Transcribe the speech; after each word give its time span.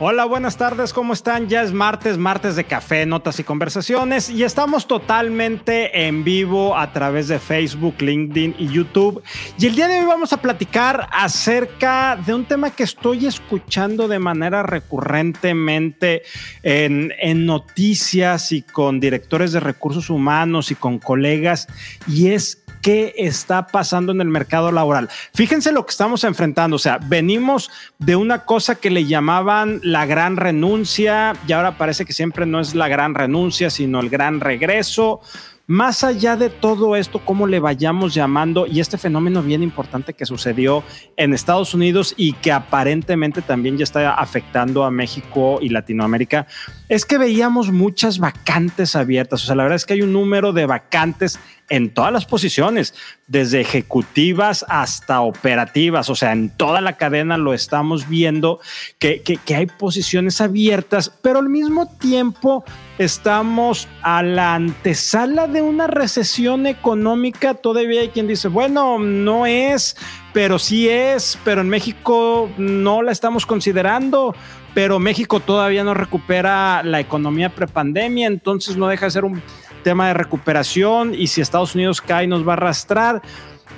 Hola, 0.00 0.24
buenas 0.24 0.56
tardes, 0.56 0.92
¿cómo 0.92 1.12
están? 1.12 1.48
Ya 1.48 1.62
es 1.62 1.72
martes, 1.72 2.18
martes 2.18 2.56
de 2.56 2.64
café, 2.64 3.06
notas 3.06 3.38
y 3.38 3.44
conversaciones 3.44 4.28
y 4.28 4.42
estamos 4.42 4.88
totalmente 4.88 6.08
en 6.08 6.24
vivo 6.24 6.76
a 6.76 6.92
través 6.92 7.28
de 7.28 7.38
Facebook, 7.38 7.94
LinkedIn 8.00 8.56
y 8.58 8.66
YouTube. 8.66 9.22
Y 9.56 9.66
el 9.66 9.76
día 9.76 9.86
de 9.86 10.00
hoy 10.00 10.04
vamos 10.04 10.32
a 10.32 10.42
platicar 10.42 11.08
acerca 11.12 12.16
de 12.16 12.34
un 12.34 12.44
tema 12.44 12.70
que 12.70 12.82
estoy 12.82 13.26
escuchando 13.26 14.08
de 14.08 14.18
manera 14.18 14.64
recurrentemente 14.64 16.22
en, 16.64 17.12
en 17.20 17.46
noticias 17.46 18.50
y 18.50 18.62
con 18.62 18.98
directores 18.98 19.52
de 19.52 19.60
recursos 19.60 20.10
humanos 20.10 20.72
y 20.72 20.74
con 20.74 20.98
colegas 20.98 21.68
y 22.08 22.30
es 22.30 22.63
qué 22.84 23.14
está 23.16 23.66
pasando 23.66 24.12
en 24.12 24.20
el 24.20 24.28
mercado 24.28 24.70
laboral. 24.70 25.08
Fíjense 25.32 25.72
lo 25.72 25.86
que 25.86 25.90
estamos 25.90 26.22
enfrentando, 26.22 26.76
o 26.76 26.78
sea, 26.78 26.98
venimos 27.02 27.70
de 27.98 28.14
una 28.14 28.44
cosa 28.44 28.74
que 28.74 28.90
le 28.90 29.06
llamaban 29.06 29.80
la 29.82 30.04
gran 30.04 30.36
renuncia 30.36 31.32
y 31.48 31.52
ahora 31.52 31.78
parece 31.78 32.04
que 32.04 32.12
siempre 32.12 32.44
no 32.44 32.60
es 32.60 32.74
la 32.74 32.88
gran 32.88 33.14
renuncia, 33.14 33.70
sino 33.70 34.00
el 34.00 34.10
gran 34.10 34.40
regreso 34.40 35.22
más 35.66 36.04
allá 36.04 36.36
de 36.36 36.50
todo 36.50 36.94
esto, 36.94 37.24
cómo 37.24 37.46
le 37.46 37.58
vayamos 37.58 38.12
llamando, 38.12 38.66
y 38.66 38.80
este 38.80 38.98
fenómeno 38.98 39.42
bien 39.42 39.62
importante 39.62 40.12
que 40.12 40.26
sucedió 40.26 40.84
en 41.16 41.32
Estados 41.32 41.72
Unidos 41.72 42.14
y 42.16 42.34
que 42.34 42.52
aparentemente 42.52 43.40
también 43.40 43.78
ya 43.78 43.84
está 43.84 44.14
afectando 44.14 44.84
a 44.84 44.90
México 44.90 45.58
y 45.62 45.70
Latinoamérica, 45.70 46.46
es 46.88 47.06
que 47.06 47.16
veíamos 47.16 47.70
muchas 47.70 48.18
vacantes 48.18 48.94
abiertas. 48.94 49.42
O 49.42 49.46
sea, 49.46 49.54
la 49.54 49.62
verdad 49.62 49.76
es 49.76 49.86
que 49.86 49.94
hay 49.94 50.02
un 50.02 50.12
número 50.12 50.52
de 50.52 50.66
vacantes 50.66 51.38
en 51.70 51.94
todas 51.94 52.12
las 52.12 52.26
posiciones, 52.26 52.94
desde 53.26 53.60
ejecutivas 53.60 54.66
hasta 54.68 55.22
operativas, 55.22 56.10
o 56.10 56.14
sea, 56.14 56.32
en 56.32 56.50
toda 56.50 56.82
la 56.82 56.98
cadena 56.98 57.38
lo 57.38 57.54
estamos 57.54 58.06
viendo, 58.08 58.60
que, 58.98 59.22
que, 59.22 59.54
hay 59.54 59.66
posiciones 59.66 60.42
abiertas, 60.42 61.10
pero 61.22 61.38
al 61.38 61.48
mismo 61.48 61.88
tiempo 61.98 62.64
estamos 62.98 63.88
a 64.02 64.22
la 64.22 64.54
antesala 64.54 65.46
de 65.46 65.62
una 65.62 65.86
recesión 65.86 66.66
económica. 66.66 67.54
Todavía 67.54 68.02
hay 68.02 68.08
quien 68.08 68.26
dice, 68.26 68.48
bueno, 68.48 68.98
no 68.98 69.46
es, 69.46 69.96
pero 70.32 70.58
sí 70.58 70.88
es, 70.88 71.38
pero 71.44 71.60
en 71.60 71.68
México 71.68 72.50
no 72.56 73.02
la 73.02 73.12
estamos 73.12 73.46
considerando 73.46 74.34
pero 74.74 74.98
México 74.98 75.40
todavía 75.40 75.84
no 75.84 75.94
recupera 75.94 76.82
la 76.82 77.00
economía 77.00 77.54
prepandemia, 77.54 78.26
entonces 78.26 78.76
no 78.76 78.88
deja 78.88 79.06
de 79.06 79.12
ser 79.12 79.24
un 79.24 79.40
tema 79.84 80.08
de 80.08 80.14
recuperación 80.14 81.14
y 81.14 81.28
si 81.28 81.40
Estados 81.40 81.74
Unidos 81.76 82.00
cae 82.00 82.26
nos 82.26 82.46
va 82.46 82.52
a 82.52 82.56
arrastrar. 82.56 83.22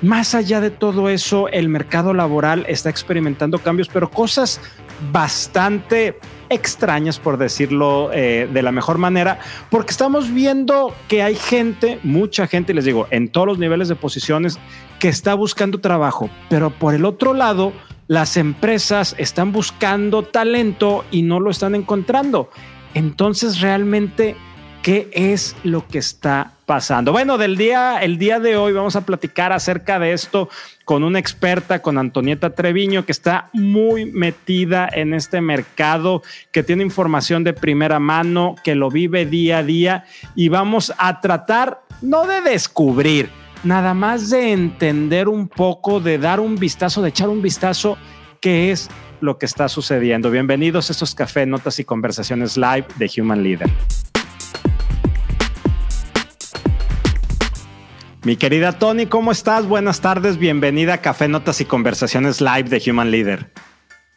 Más 0.03 0.35
allá 0.35 0.61
de 0.61 0.71
todo 0.71 1.09
eso, 1.09 1.49
el 1.49 1.69
mercado 1.69 2.15
laboral 2.15 2.65
está 2.69 2.91
experimentando 2.91 3.59
cambios, 3.59 3.89
pero 3.89 4.11
cosas 4.11 4.61
bastante 5.13 6.19
extrañas, 6.49 7.19
por 7.19 7.39
decirlo 7.39 8.11
eh, 8.13 8.49
de 8.53 8.63
la 8.63 8.73
mejor 8.73 8.99
manera, 8.99 9.39
porque 9.71 9.91
estamos 9.91 10.33
viendo 10.33 10.95
que 11.09 11.23
hay 11.23 11.35
gente, 11.35 11.99
mucha 12.03 12.47
gente, 12.47 12.75
les 12.75 12.85
digo, 12.85 13.07
en 13.11 13.29
todos 13.29 13.47
los 13.47 13.59
niveles 13.59 13.89
de 13.89 13.97
posiciones, 13.97 14.59
que 14.99 15.09
está 15.09 15.35
buscando 15.35 15.79
trabajo, 15.79 16.31
pero 16.49 16.71
por 16.71 16.95
el 16.95 17.05
otro 17.05 17.35
lado, 17.35 17.73
las 18.09 18.37
empresas 18.37 19.15
están 19.19 19.53
buscando 19.53 20.23
talento 20.23 21.05
y 21.11 21.23
no 21.23 21.41
lo 21.41 21.51
están 21.51 21.75
encontrando. 21.75 22.51
Entonces, 22.95 23.61
realmente 23.61 24.37
¿Qué 24.87 25.11
es 25.13 25.57
lo 25.65 25.85
que 25.89 25.99
está 25.99 26.53
pasando? 26.65 27.11
Bueno, 27.11 27.39
del 27.39 27.57
día, 27.57 27.99
el 27.99 28.19
día 28.19 28.39
de 28.39 28.57
hoy 28.57 28.73
vamos 28.73 28.95
a 28.95 29.01
platicar 29.01 29.53
acerca 29.53 29.99
de 29.99 30.13
esto 30.13 30.49
con 30.85 31.03
una 31.03 31.19
experta, 31.19 31.83
con 31.83 31.99
Antonieta 31.99 32.55
Treviño, 32.55 33.05
que 33.05 33.11
está 33.11 33.51
muy 33.53 34.07
metida 34.07 34.89
en 34.93 35.13
este 35.13 35.41
mercado, 35.41 36.23
que 36.53 36.63
tiene 36.63 36.85
información 36.85 37.43
de 37.43 37.53
primera 37.53 37.99
mano, 37.99 38.55
que 38.63 38.77
lo 38.77 38.89
vive 38.89 39.27
día 39.27 39.59
a 39.59 39.63
día 39.65 40.05
y 40.37 40.51
vamos 40.51 40.93
a 40.99 41.21
tratar 41.21 41.83
no 42.01 42.25
de 42.29 42.41
descubrir, 42.41 43.29
nada 43.65 43.93
más 43.93 44.31
de 44.31 44.53
entender 44.53 45.27
un 45.27 45.49
poco, 45.49 45.99
de 45.99 46.19
dar 46.19 46.39
un 46.39 46.55
vistazo, 46.55 47.03
de 47.03 47.09
echar 47.09 47.29
un 47.29 47.43
vistazo 47.43 47.99
qué 48.41 48.71
es 48.71 48.89
lo 49.21 49.37
que 49.37 49.47
está 49.47 49.69
sucediendo. 49.69 50.31
Bienvenidos 50.31 50.91
a 50.91 50.93
estos 50.93 51.13
café, 51.13 51.45
notas 51.45 51.81
y 51.81 51.85
conversaciones 51.85 52.57
live 52.57 52.87
de 52.99 53.11
Human 53.21 53.43
Leader. 53.43 53.69
Mi 58.27 58.37
querida 58.37 58.73
Tony, 58.73 59.07
¿cómo 59.07 59.31
estás? 59.31 59.69
Buenas 59.69 60.01
tardes, 60.01 60.37
bienvenida 60.37 60.95
a 60.95 60.99
Café 61.01 61.29
Notas 61.29 61.61
y 61.61 61.65
Conversaciones 61.65 62.41
Live 62.41 62.65
de 62.65 62.83
Human 62.91 63.13
Leader. 63.13 63.53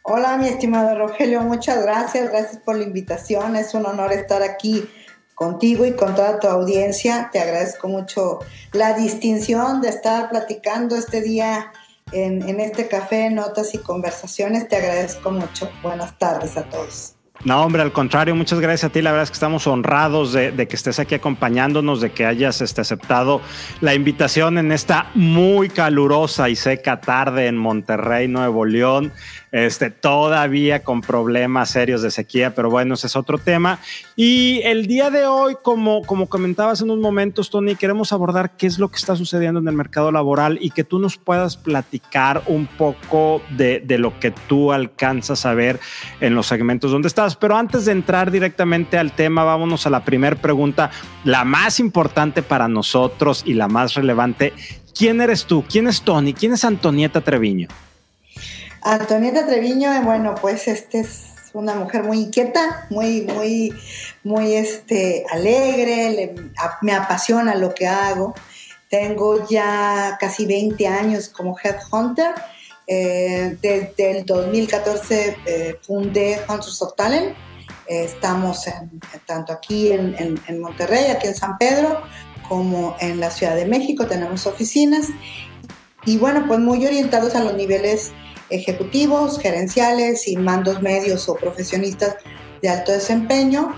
Hola, 0.02 0.36
mi 0.36 0.48
estimado 0.48 0.98
Rogelio, 0.98 1.42
muchas 1.42 1.84
gracias, 1.84 2.28
gracias 2.28 2.60
por 2.60 2.76
la 2.76 2.82
invitación, 2.82 3.54
es 3.54 3.72
un 3.72 3.86
honor 3.86 4.12
estar 4.12 4.42
aquí 4.42 4.82
contigo 5.36 5.86
y 5.86 5.92
con 5.92 6.16
toda 6.16 6.40
tu 6.40 6.48
audiencia. 6.48 7.30
Te 7.32 7.38
agradezco 7.38 7.86
mucho 7.86 8.40
la 8.72 8.94
distinción 8.94 9.80
de 9.80 9.90
estar 9.90 10.28
platicando 10.28 10.96
este 10.96 11.20
día 11.20 11.70
en, 12.10 12.42
en 12.48 12.58
este 12.58 12.88
café, 12.88 13.30
notas 13.30 13.74
y 13.74 13.78
conversaciones. 13.78 14.66
Te 14.66 14.74
agradezco 14.74 15.30
mucho. 15.30 15.70
Buenas 15.84 16.18
tardes 16.18 16.56
a 16.56 16.64
todos. 16.64 17.14
No, 17.42 17.62
hombre, 17.62 17.80
al 17.80 17.92
contrario, 17.92 18.34
muchas 18.34 18.60
gracias 18.60 18.90
a 18.90 18.92
ti. 18.92 19.00
La 19.00 19.12
verdad 19.12 19.24
es 19.24 19.30
que 19.30 19.34
estamos 19.34 19.66
honrados 19.66 20.34
de, 20.34 20.52
que 20.68 20.76
estés 20.76 20.98
aquí 20.98 21.14
acompañándonos, 21.14 22.02
de 22.02 22.12
que 22.12 22.26
hayas 22.26 22.60
este, 22.60 22.82
aceptado 22.82 23.40
la 23.80 23.94
invitación 23.94 24.58
en 24.58 24.72
esta 24.72 25.10
muy 25.14 25.70
calurosa 25.70 26.50
y 26.50 26.56
seca 26.56 27.00
tarde 27.00 27.46
en 27.46 27.56
Monterrey, 27.56 28.28
Nuevo 28.28 28.66
León 28.66 29.12
este, 29.52 29.90
todavía 29.90 30.82
con 30.82 31.00
problemas 31.00 31.70
serios 31.70 32.02
de 32.02 32.10
sequía, 32.10 32.54
pero 32.54 32.70
bueno, 32.70 32.94
ese 32.94 33.08
es 33.08 33.16
otro 33.16 33.38
tema. 33.38 33.80
Y 34.16 34.60
el 34.64 34.86
día 34.86 35.10
de 35.10 35.26
hoy, 35.26 35.56
como, 35.62 36.02
como 36.02 36.28
comentabas 36.28 36.80
en 36.80 36.90
unos 36.90 37.02
momentos, 37.02 37.50
Tony, 37.50 37.74
queremos 37.74 38.12
abordar 38.12 38.56
qué 38.56 38.66
es 38.66 38.78
lo 38.78 38.88
que 38.88 38.96
está 38.96 39.16
sucediendo 39.16 39.60
en 39.60 39.68
el 39.68 39.74
mercado 39.74 40.12
laboral 40.12 40.58
y 40.60 40.70
que 40.70 40.84
tú 40.84 40.98
nos 40.98 41.16
puedas 41.16 41.56
platicar 41.56 42.42
un 42.46 42.66
poco 42.66 43.42
de, 43.50 43.80
de 43.80 43.98
lo 43.98 44.18
que 44.20 44.30
tú 44.30 44.72
alcanzas 44.72 45.46
a 45.46 45.54
ver 45.54 45.80
en 46.20 46.34
los 46.34 46.46
segmentos 46.46 46.92
donde 46.92 47.08
estás. 47.08 47.36
Pero 47.36 47.56
antes 47.56 47.84
de 47.84 47.92
entrar 47.92 48.30
directamente 48.30 48.98
al 48.98 49.12
tema, 49.12 49.44
vámonos 49.44 49.86
a 49.86 49.90
la 49.90 50.04
primera 50.04 50.36
pregunta, 50.36 50.90
la 51.24 51.44
más 51.44 51.80
importante 51.80 52.42
para 52.42 52.68
nosotros 52.68 53.42
y 53.44 53.54
la 53.54 53.68
más 53.68 53.94
relevante. 53.94 54.52
¿Quién 54.96 55.20
eres 55.20 55.46
tú? 55.46 55.64
¿Quién 55.68 55.88
es 55.88 56.02
Tony? 56.02 56.34
¿Quién 56.34 56.52
es 56.52 56.64
Antonieta 56.64 57.20
Treviño? 57.20 57.68
Antonieta 58.82 59.46
Treviño, 59.46 59.92
eh, 59.92 60.00
bueno, 60.00 60.34
pues 60.40 60.66
este 60.68 61.00
es 61.00 61.32
una 61.52 61.74
mujer 61.74 62.04
muy 62.04 62.18
inquieta, 62.20 62.86
muy, 62.90 63.22
muy, 63.22 63.74
muy 64.24 64.54
este, 64.54 65.26
alegre, 65.30 66.34
me 66.80 66.92
apasiona 66.92 67.54
lo 67.56 67.74
que 67.74 67.86
hago. 67.86 68.34
Tengo 68.88 69.46
ya 69.48 70.16
casi 70.18 70.46
20 70.46 70.86
años 70.86 71.28
como 71.28 71.56
headhunter. 71.62 72.34
Eh, 72.86 73.56
desde 73.60 74.18
el 74.18 74.26
2014 74.26 75.36
eh, 75.46 75.76
fundé 75.82 76.40
Hunters 76.48 76.82
of 76.82 76.96
Talent. 76.96 77.36
estamos 77.86 78.64
tanto 79.26 79.52
aquí 79.52 79.92
en, 79.92 80.40
en 80.46 80.60
Monterrey, 80.60 81.10
aquí 81.10 81.26
en 81.26 81.34
San 81.34 81.58
Pedro, 81.58 82.02
como 82.48 82.96
en 83.00 83.20
la 83.20 83.30
Ciudad 83.30 83.56
de 83.56 83.66
México. 83.66 84.06
Tenemos 84.06 84.46
oficinas. 84.46 85.08
Y 86.06 86.16
bueno, 86.16 86.44
pues 86.48 86.58
muy 86.60 86.84
orientados 86.86 87.34
a 87.34 87.44
los 87.44 87.54
niveles 87.54 88.12
ejecutivos, 88.50 89.38
gerenciales 89.38 90.26
y 90.28 90.36
mandos 90.36 90.82
medios 90.82 91.28
o 91.28 91.34
profesionistas 91.34 92.16
de 92.62 92.68
alto 92.68 92.92
desempeño. 92.92 93.74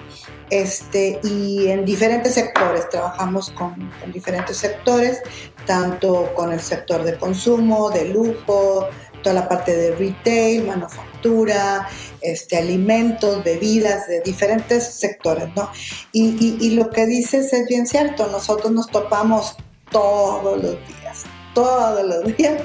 Este, 0.51 1.19
y 1.23 1.69
en 1.69 1.85
diferentes 1.87 2.35
sectores, 2.35 2.89
trabajamos 2.91 3.51
con, 3.51 3.91
diferentes 4.13 4.59
sectores, 4.59 5.23
tanto 5.67 6.31
con 6.35 6.53
el 6.53 6.61
sector 6.61 7.05
de 7.05 7.17
consumo, 7.17 7.91
de 7.91 8.11
lujo, 8.11 8.87
toda 9.23 9.35
la 9.35 9.49
parte 9.49 9.75
de 9.75 9.97
retail, 9.97 10.67
manufactura, 10.67 11.89
este, 12.21 12.59
alimentos, 12.59 13.43
bebidas, 13.43 14.07
de 14.09 14.21
diferentes 14.21 14.85
sectores, 14.85 15.49
¿no? 15.57 15.71
Y, 16.13 16.59
y 16.61 16.71
lo 16.73 16.91
que 16.91 17.07
dices 17.07 17.51
es 17.55 17.67
bien 17.67 17.87
cierto, 17.87 18.27
nosotros 18.27 18.73
nos 18.73 18.89
topamos 18.89 19.57
todos 19.91 20.63
los 20.63 20.77
días, 20.87 21.25
todos 21.55 22.05
los 22.05 22.37
días 22.37 22.61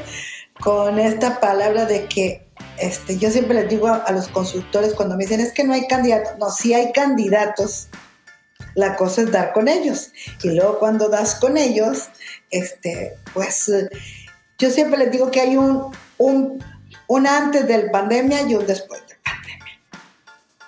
con 0.59 1.00
esta 1.00 1.39
palabra 1.39 1.86
de 1.86 2.06
que 2.06 2.48
este, 2.77 3.18
yo 3.18 3.31
siempre 3.31 3.56
les 3.56 3.69
digo 3.69 3.88
a, 3.88 4.12
los 4.12 4.27
consultores 4.27 4.94
cuando 4.94 5.15
me 5.15 5.24
dicen 5.24 5.39
es 5.39 5.51
que 5.51 5.63
no 5.63 5.74
hay 5.74 5.88
candidatos, 5.88 6.38
no, 6.38 6.50
sí 6.51 6.74
hay 6.74 6.92
candidatos, 6.92 7.88
la 8.75 8.95
cosa 8.95 9.21
es 9.21 9.31
dar 9.31 9.54
con 9.54 9.68
ellos. 9.68 10.12
Y 10.44 10.51
luego 10.51 10.80
cuando 10.80 11.09
das 11.09 11.36
con 11.36 11.57
ellos, 11.57 12.09
este, 12.51 13.15
pues 13.33 13.71
yo 14.59 14.69
siempre 14.69 15.00
les 15.00 15.12
digo 15.12 15.31
que 15.31 15.42
hay 15.42 15.57
un, 15.57 15.92
un, 16.18 16.63
un 17.07 17.27
antes 17.27 17.68
del 17.68 17.89
pandemia 17.89 18.44
y 18.44 18.56
un 18.56 18.68
después 18.68 19.01
de 19.07 19.15
pandemia. 19.24 19.80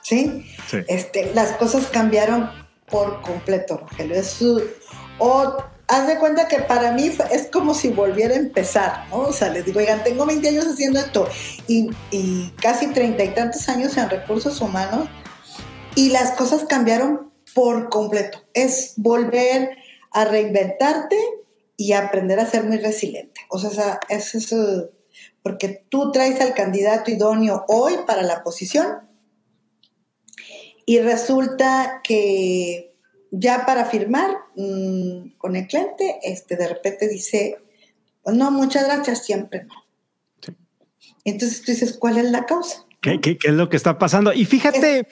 ¿Sí? 0.01 0.45
Este, 0.88 1.33
las 1.33 1.51
cosas 1.53 1.88
cambiaron 1.88 2.50
por 2.88 3.21
completo, 3.21 3.77
Rogelio. 3.77 4.15
Es 4.15 4.41
haz 5.89 6.07
de 6.07 6.18
cuenta 6.19 6.47
que 6.47 6.59
para 6.59 6.91
mí 6.91 7.12
es 7.31 7.47
como 7.47 7.74
si 7.74 7.89
volviera 7.89 8.36
a 8.36 8.38
empezar, 8.38 9.07
¿no? 9.09 9.18
O 9.21 9.33
sea, 9.33 9.50
les 9.50 9.65
digo, 9.65 9.80
oigan, 9.80 10.03
tengo 10.03 10.25
20 10.25 10.47
años 10.47 10.68
haciendo 10.68 11.00
esto 11.00 11.27
y, 11.68 11.89
y 12.12 12.51
casi 12.62 12.88
treinta 12.88 13.24
y 13.24 13.30
tantos 13.30 13.68
años 13.68 13.97
en 13.97 14.09
recursos 14.09 14.62
humanos 14.62 15.09
y 15.95 16.09
las 16.09 16.31
cosas 16.31 16.65
cambiaron 16.65 17.31
por 17.56 17.89
completo. 17.89 18.39
Es 18.53 18.94
volver 18.97 19.71
a 20.12 20.25
reinventarte 20.25 21.18
y 21.75 21.94
aprender 21.94 22.39
a 22.39 22.45
ser 22.45 22.65
muy 22.65 22.77
resiliente. 22.77 23.41
O 23.50 23.57
sea, 23.57 24.00
eso 24.09 24.38
es 24.38 24.53
porque 25.41 25.86
tú 25.89 26.12
traes 26.12 26.39
al 26.39 26.53
candidato 26.53 27.09
idóneo 27.09 27.65
hoy 27.68 27.94
para 28.06 28.21
la 28.21 28.44
posición 28.44 29.09
y 30.86 31.00
resulta 31.00 32.01
que 32.03 32.88
ya 33.31 33.65
para 33.65 33.85
firmar 33.85 34.31
mm, 34.55 35.37
con 35.37 35.55
el 35.55 35.67
cliente, 35.67 36.19
este, 36.23 36.55
de 36.55 36.67
repente 36.67 37.07
dice, 37.07 37.57
no, 38.25 38.51
muchas 38.51 38.85
gracias, 38.85 39.25
siempre 39.25 39.63
no. 39.63 39.73
Entonces 41.23 41.61
tú 41.61 41.71
dices, 41.71 41.97
¿cuál 41.97 42.17
es 42.17 42.31
la 42.31 42.45
causa? 42.45 42.85
¿Qué, 43.01 43.38
es 43.42 43.54
lo 43.54 43.69
que 43.69 43.78
está 43.78 43.98
pasando? 43.98 44.34
Y 44.34 44.44
fíjate, 44.44 45.07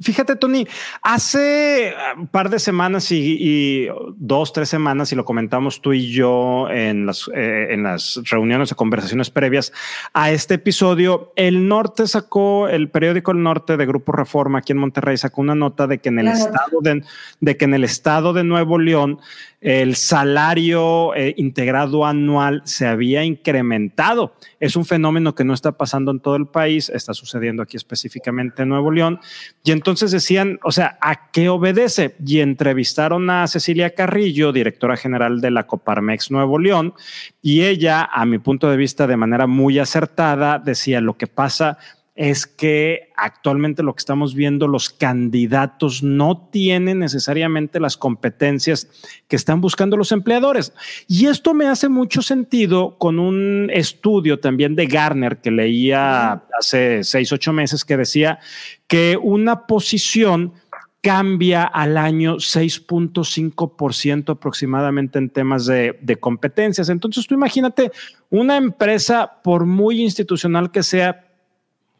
fíjate, 0.00 0.36
Tony, 0.36 0.64
hace 1.02 1.92
un 2.16 2.28
par 2.28 2.50
de 2.50 2.60
semanas 2.60 3.10
y, 3.10 3.88
dos, 4.16 4.52
tres 4.52 4.68
semanas, 4.68 5.10
y 5.10 5.16
lo 5.16 5.24
comentamos 5.24 5.82
tú 5.82 5.92
y 5.92 6.12
yo 6.12 6.70
en 6.70 7.04
las, 7.04 7.28
eh, 7.34 7.68
en 7.70 7.82
las 7.82 8.20
reuniones 8.30 8.70
o 8.70 8.76
conversaciones 8.76 9.30
previas 9.30 9.72
a 10.12 10.30
este 10.30 10.54
episodio, 10.54 11.32
el 11.34 11.66
Norte 11.66 12.06
sacó, 12.06 12.68
el 12.68 12.90
periódico 12.90 13.32
El 13.32 13.42
Norte 13.42 13.76
de 13.76 13.86
Grupo 13.86 14.12
Reforma 14.12 14.60
aquí 14.60 14.70
en 14.70 14.78
Monterrey 14.78 15.16
sacó 15.16 15.40
una 15.40 15.56
nota 15.56 15.88
de 15.88 15.98
que 15.98 16.10
en 16.10 16.20
el 16.20 16.28
estado 16.28 16.80
de, 16.80 17.02
de 17.40 17.56
que 17.56 17.64
en 17.64 17.74
el 17.74 17.82
estado 17.82 18.34
de 18.34 18.44
Nuevo 18.44 18.78
León 18.78 19.18
el 19.66 19.96
salario 19.96 21.14
eh, 21.16 21.34
integrado 21.38 22.04
anual 22.04 22.62
se 22.64 22.86
había 22.86 23.24
incrementado. 23.24 24.34
Es 24.60 24.76
un 24.76 24.84
fenómeno 24.84 25.34
que 25.34 25.44
no 25.44 25.54
está 25.54 25.72
pasando 25.72 26.12
en 26.12 26.20
todo 26.20 26.36
el 26.36 26.46
país, 26.46 26.88
está 26.88 27.14
sucediendo 27.16 27.62
aquí 27.62 27.76
específicamente 27.76 28.62
en 28.62 28.68
Nuevo 28.68 28.90
León. 28.90 29.18
Y 29.64 29.72
entonces 29.72 30.10
decían, 30.10 30.60
o 30.62 30.70
sea, 30.70 30.98
¿a 31.00 31.30
qué 31.32 31.48
obedece? 31.48 32.14
Y 32.24 32.40
entrevistaron 32.40 33.28
a 33.30 33.46
Cecilia 33.48 33.94
Carrillo, 33.94 34.52
directora 34.52 34.96
general 34.96 35.40
de 35.40 35.50
la 35.50 35.66
Coparmex 35.66 36.30
Nuevo 36.30 36.58
León, 36.58 36.94
y 37.42 37.62
ella, 37.62 38.04
a 38.04 38.24
mi 38.24 38.38
punto 38.38 38.70
de 38.70 38.76
vista, 38.76 39.06
de 39.06 39.16
manera 39.16 39.46
muy 39.46 39.78
acertada, 39.78 40.58
decía 40.58 41.00
lo 41.00 41.16
que 41.16 41.26
pasa 41.26 41.78
es 42.16 42.46
que 42.46 43.12
actualmente 43.14 43.82
lo 43.82 43.94
que 43.94 44.00
estamos 44.00 44.34
viendo, 44.34 44.66
los 44.68 44.88
candidatos 44.88 46.02
no 46.02 46.48
tienen 46.50 46.98
necesariamente 47.00 47.78
las 47.78 47.98
competencias 47.98 48.88
que 49.28 49.36
están 49.36 49.60
buscando 49.60 49.98
los 49.98 50.12
empleadores. 50.12 50.72
Y 51.06 51.26
esto 51.26 51.52
me 51.52 51.68
hace 51.68 51.90
mucho 51.90 52.22
sentido 52.22 52.96
con 52.96 53.18
un 53.18 53.70
estudio 53.70 54.40
también 54.40 54.74
de 54.74 54.86
Garner 54.86 55.42
que 55.42 55.50
leía 55.50 56.42
hace 56.58 57.04
seis, 57.04 57.30
ocho 57.32 57.52
meses 57.52 57.84
que 57.84 57.98
decía 57.98 58.38
que 58.86 59.18
una 59.20 59.66
posición 59.66 60.54
cambia 61.02 61.64
al 61.64 61.98
año 61.98 62.36
6.5% 62.36 64.30
aproximadamente 64.30 65.18
en 65.18 65.28
temas 65.30 65.66
de, 65.66 65.96
de, 66.00 66.16
competencias. 66.16 66.88
Entonces 66.88 67.26
tú 67.28 67.34
imagínate 67.34 67.92
una 68.28 68.56
empresa, 68.56 69.40
por 69.44 69.66
muy 69.66 70.02
institucional 70.02 70.72
que 70.72 70.82
sea, 70.82 71.25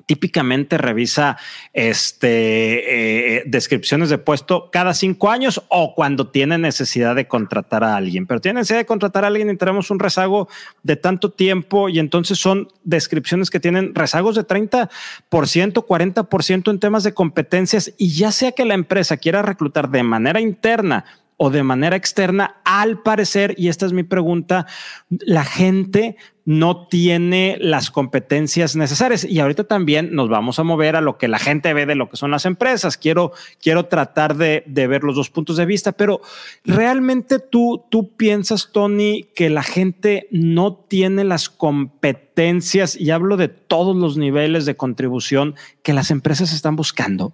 típicamente 0.06 0.78
revisa 0.78 1.36
este, 1.72 3.38
eh, 3.38 3.42
descripciones 3.46 4.08
de 4.08 4.18
puesto 4.18 4.70
cada 4.70 4.94
cinco 4.94 5.30
años 5.30 5.62
o 5.68 5.94
cuando 5.94 6.28
tiene 6.28 6.58
necesidad 6.58 7.14
de 7.16 7.26
contratar 7.26 7.84
a 7.84 7.96
alguien. 7.96 8.26
Pero 8.26 8.40
tiene 8.40 8.60
necesidad 8.60 8.78
de 8.78 8.86
contratar 8.86 9.24
a 9.24 9.26
alguien 9.26 9.50
y 9.50 9.56
tenemos 9.56 9.90
un 9.90 9.98
rezago 9.98 10.48
de 10.82 10.96
tanto 10.96 11.30
tiempo 11.30 11.88
y 11.88 11.98
entonces 11.98 12.38
son 12.38 12.68
descripciones 12.84 13.50
que 13.50 13.60
tienen 13.60 13.94
rezagos 13.94 14.36
de 14.36 14.46
30%, 14.46 14.88
40% 15.28 16.70
en 16.70 16.80
temas 16.80 17.02
de 17.02 17.12
competencias 17.12 17.92
y 17.98 18.14
ya 18.14 18.30
sea 18.30 18.52
que 18.52 18.64
la 18.64 18.74
empresa 18.74 19.16
quiera 19.16 19.42
reclutar 19.42 19.90
de 19.90 20.02
manera 20.04 20.40
interna 20.40 21.04
o 21.38 21.50
de 21.50 21.62
manera 21.62 21.96
externa, 21.96 22.56
al 22.64 23.02
parecer, 23.02 23.54
y 23.58 23.68
esta 23.68 23.84
es 23.84 23.92
mi 23.92 24.02
pregunta, 24.02 24.66
la 25.10 25.44
gente 25.44 26.16
no 26.46 26.86
tiene 26.86 27.58
las 27.60 27.90
competencias 27.90 28.76
necesarias. 28.76 29.24
Y 29.24 29.40
ahorita 29.40 29.64
también 29.64 30.14
nos 30.14 30.28
vamos 30.30 30.58
a 30.58 30.62
mover 30.62 30.96
a 30.96 31.00
lo 31.00 31.18
que 31.18 31.28
la 31.28 31.38
gente 31.38 31.74
ve 31.74 31.84
de 31.84 31.96
lo 31.96 32.08
que 32.08 32.16
son 32.16 32.30
las 32.30 32.46
empresas. 32.46 32.96
Quiero, 32.96 33.32
quiero 33.60 33.86
tratar 33.86 34.36
de, 34.36 34.62
ver 34.66 35.02
los 35.02 35.16
dos 35.16 35.28
puntos 35.28 35.56
de 35.56 35.66
vista, 35.66 35.92
pero 35.92 36.22
realmente 36.64 37.38
tú, 37.38 37.84
tú 37.90 38.16
piensas, 38.16 38.70
Tony, 38.72 39.28
que 39.34 39.50
la 39.50 39.64
gente 39.64 40.28
no 40.30 40.74
tiene 40.74 41.24
las 41.24 41.50
competencias, 41.50 42.98
y 42.98 43.10
hablo 43.10 43.36
de 43.36 43.48
todos 43.48 43.96
los 43.96 44.16
niveles 44.16 44.66
de 44.66 44.76
contribución 44.76 45.56
que 45.82 45.92
las 45.92 46.10
empresas 46.10 46.52
están 46.52 46.76
buscando. 46.76 47.32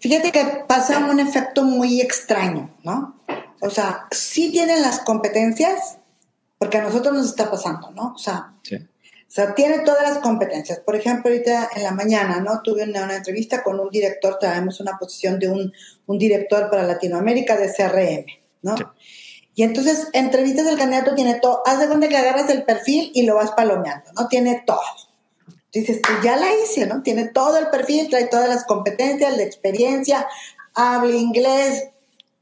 Fíjate 0.00 0.30
que 0.30 0.64
pasa 0.66 0.98
un 0.98 1.20
efecto 1.20 1.64
muy 1.64 2.00
extraño, 2.00 2.74
¿no? 2.84 3.20
O 3.60 3.70
sea, 3.70 4.06
sí 4.10 4.52
tienen 4.52 4.82
las 4.82 5.00
competencias, 5.00 5.98
porque 6.58 6.78
a 6.78 6.82
nosotros 6.82 7.14
nos 7.14 7.26
está 7.26 7.50
pasando, 7.50 7.90
¿no? 7.90 8.12
O 8.14 8.18
sea, 8.18 8.54
o 9.28 9.30
sea, 9.30 9.54
tiene 9.54 9.80
todas 9.80 10.02
las 10.02 10.18
competencias. 10.18 10.78
Por 10.80 10.96
ejemplo, 10.96 11.30
ahorita 11.30 11.70
en 11.76 11.82
la 11.82 11.90
mañana, 11.90 12.40
¿no? 12.40 12.62
Tuve 12.62 12.84
una, 12.84 13.14
entrevista 13.14 13.62
con 13.62 13.78
un 13.78 13.90
director, 13.90 14.38
traemos 14.38 14.80
una 14.80 14.96
posición 14.96 15.38
de 15.38 15.48
un, 15.48 15.72
un, 16.06 16.18
director 16.18 16.70
para 16.70 16.84
Latinoamérica 16.84 17.56
de 17.56 17.70
CRM, 17.70 18.24
¿no? 18.62 18.74
Y 19.54 19.64
entonces, 19.64 20.08
entrevistas 20.12 20.66
al 20.66 20.78
candidato, 20.78 21.14
tiene 21.14 21.40
todo. 21.40 21.62
Haz 21.66 21.80
de 21.80 21.88
cuenta 21.88 22.08
que 22.08 22.16
agarras 22.16 22.48
el 22.48 22.62
perfil 22.62 23.10
y 23.12 23.22
lo 23.22 23.34
vas 23.34 23.50
palomeando, 23.50 24.10
¿no? 24.16 24.28
Tiene 24.28 24.62
todo. 24.64 24.80
Dices, 25.72 26.00
pues 26.06 26.22
ya 26.22 26.36
la 26.36 26.48
hice, 26.54 26.86
¿no? 26.86 27.02
Tiene 27.02 27.28
todo 27.28 27.58
el 27.58 27.68
perfil, 27.68 28.08
trae 28.08 28.26
todas 28.26 28.48
las 28.48 28.64
competencias, 28.64 29.36
la 29.36 29.42
experiencia, 29.42 30.26
habla 30.74 31.14
inglés, 31.14 31.90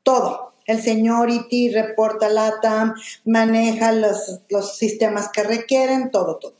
todo 0.02 0.46
el 0.66 0.82
seniority, 0.82 1.70
reporta 1.70 2.28
LATAM, 2.28 2.94
maneja 3.24 3.92
los, 3.92 4.40
sistemas 4.76 5.30
que 5.30 5.42
requieren, 5.42 6.10
todo, 6.10 6.38
todo. 6.38 6.56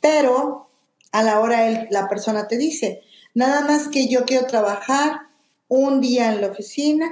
Pero 0.00 0.70
a 1.12 1.22
la 1.22 1.40
hora 1.40 1.86
la 1.90 2.08
persona 2.08 2.48
te 2.48 2.58
dice, 2.58 3.02
nada 3.34 3.62
más 3.62 3.88
que 3.88 4.08
yo 4.08 4.24
quiero 4.24 4.46
trabajar 4.46 5.28
un 5.68 6.00
día 6.00 6.32
en 6.32 6.40
la 6.40 6.48
oficina, 6.48 7.10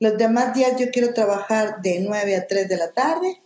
los 0.00 0.16
demás 0.16 0.54
días 0.54 0.76
yo 0.78 0.90
quiero 0.90 1.12
trabajar 1.12 1.80
de 1.82 2.00
9 2.00 2.36
a 2.36 2.46
3 2.46 2.68
de 2.68 2.76
la 2.76 2.92
tarde, 2.92 3.42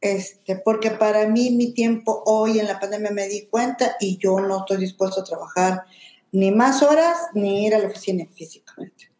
este, 0.00 0.56
porque 0.56 0.92
para 0.92 1.26
mí 1.26 1.50
mi 1.50 1.72
tiempo 1.72 2.22
hoy 2.26 2.58
en 2.58 2.66
la 2.66 2.78
pandemia 2.78 3.10
me 3.10 3.28
di 3.28 3.46
cuenta 3.46 3.96
y 4.00 4.16
yo 4.18 4.40
no 4.40 4.60
estoy 4.60 4.78
dispuesto 4.78 5.20
a 5.20 5.24
trabajar 5.24 5.84
ni 6.32 6.50
más 6.50 6.82
horas 6.82 7.18
ni 7.34 7.66
ir 7.66 7.74
a 7.74 7.78
la 7.78 7.88
oficina 7.88 8.26
físicamente. 8.34 9.10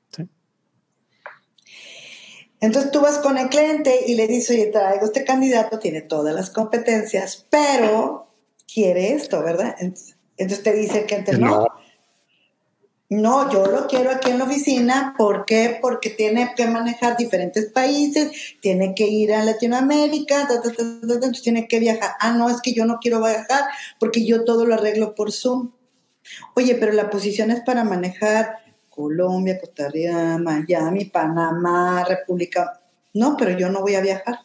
Entonces 2.61 2.91
tú 2.91 3.01
vas 3.01 3.19
con 3.19 3.39
el 3.39 3.49
cliente 3.49 4.05
y 4.07 4.15
le 4.15 4.27
dices, 4.27 4.51
oye, 4.51 4.67
traigo 4.67 5.07
este 5.07 5.25
candidato, 5.25 5.79
tiene 5.79 6.03
todas 6.03 6.35
las 6.35 6.51
competencias, 6.51 7.47
pero 7.49 8.33
quiere 8.73 9.13
esto, 9.13 9.43
¿verdad? 9.43 9.77
Entonces, 9.79 10.63
te 10.63 10.73
dice 10.73 11.01
el 11.01 11.07
cliente, 11.07 11.39
no. 11.39 11.47
No, 11.47 11.67
yo 13.11 13.67
lo 13.67 13.87
quiero 13.87 14.11
aquí 14.11 14.31
en 14.31 14.39
la 14.39 14.45
oficina. 14.45 15.15
¿Por 15.17 15.45
qué? 15.47 15.79
Porque 15.81 16.11
tiene 16.11 16.53
que 16.55 16.67
manejar 16.67 17.17
diferentes 17.17 17.67
países, 17.73 18.57
tiene 18.61 18.95
que 18.95 19.07
ir 19.07 19.33
a 19.33 19.45
Latinoamérica, 19.45 20.43
entonces 20.43 21.43
tiene 21.43 21.67
que 21.67 21.81
viajar. 21.81 22.13
Ah, 22.21 22.33
no, 22.33 22.51
es 22.51 22.61
que 22.61 22.75
yo 22.75 22.85
no 22.85 22.99
quiero 23.01 23.21
viajar 23.21 23.65
porque 23.99 24.27
yo 24.27 24.45
todo 24.45 24.67
lo 24.67 24.75
arreglo 24.75 25.15
por 25.15 25.33
Zoom. 25.33 25.73
Oye, 26.55 26.75
pero 26.75 26.93
la 26.93 27.09
posición 27.09 27.51
es 27.51 27.61
para 27.61 27.85
manejar 27.85 28.59
Colombia, 28.91 29.59
Costa 29.59 29.89
Rica, 29.89 30.37
Miami, 30.39 31.07
Panamá, 31.07 32.05
República. 32.05 32.81
No, 33.15 33.37
pero 33.39 33.57
yo 33.57 33.71
no 33.71 33.81
voy 33.81 33.95
a 33.95 34.03
viajar. 34.03 34.41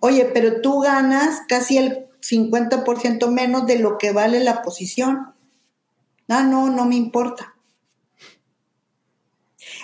Oye, 0.00 0.26
pero 0.26 0.60
tú 0.60 0.80
ganas 0.80 1.42
casi 1.48 1.78
el 1.78 2.06
50% 2.20 3.28
menos 3.30 3.66
de 3.66 3.78
lo 3.80 3.98
que 3.98 4.12
vale 4.12 4.40
la 4.40 4.62
posición. 4.62 5.34
Ah, 6.28 6.42
no, 6.42 6.70
no 6.70 6.84
me 6.84 6.96
importa. 6.96 7.54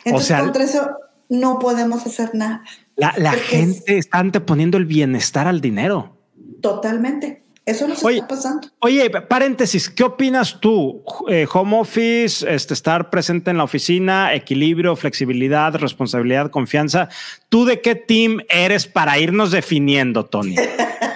Entonces, 0.04 0.38
contra 0.38 0.64
eso 0.64 0.90
no 1.28 1.58
podemos 1.58 2.06
hacer 2.06 2.34
nada. 2.34 2.62
La, 2.96 3.32
gente 3.32 3.98
está 3.98 4.18
anteponiendo 4.18 4.78
el 4.78 4.84
bienestar 4.84 5.48
al 5.48 5.60
dinero. 5.60 6.16
Totalmente. 6.60 7.42
Eso 7.66 7.88
no 7.88 7.96
se 7.96 8.12
está 8.12 8.28
pasando. 8.28 8.68
Oye, 8.80 9.08
paréntesis, 9.08 9.88
¿qué 9.88 10.04
opinas 10.04 10.60
tú? 10.60 11.02
Eh, 11.28 11.46
home 11.50 11.78
office, 11.78 12.46
este, 12.46 12.74
estar 12.74 13.08
presente 13.08 13.50
en 13.50 13.56
la 13.56 13.64
oficina, 13.64 14.34
equilibrio, 14.34 14.94
flexibilidad, 14.96 15.74
responsabilidad, 15.76 16.50
confianza. 16.50 17.08
¿Tú 17.48 17.64
de 17.64 17.80
qué 17.80 17.94
team 17.94 18.40
eres 18.50 18.86
para 18.86 19.18
irnos 19.18 19.50
definiendo, 19.50 20.26
Tony? 20.26 20.56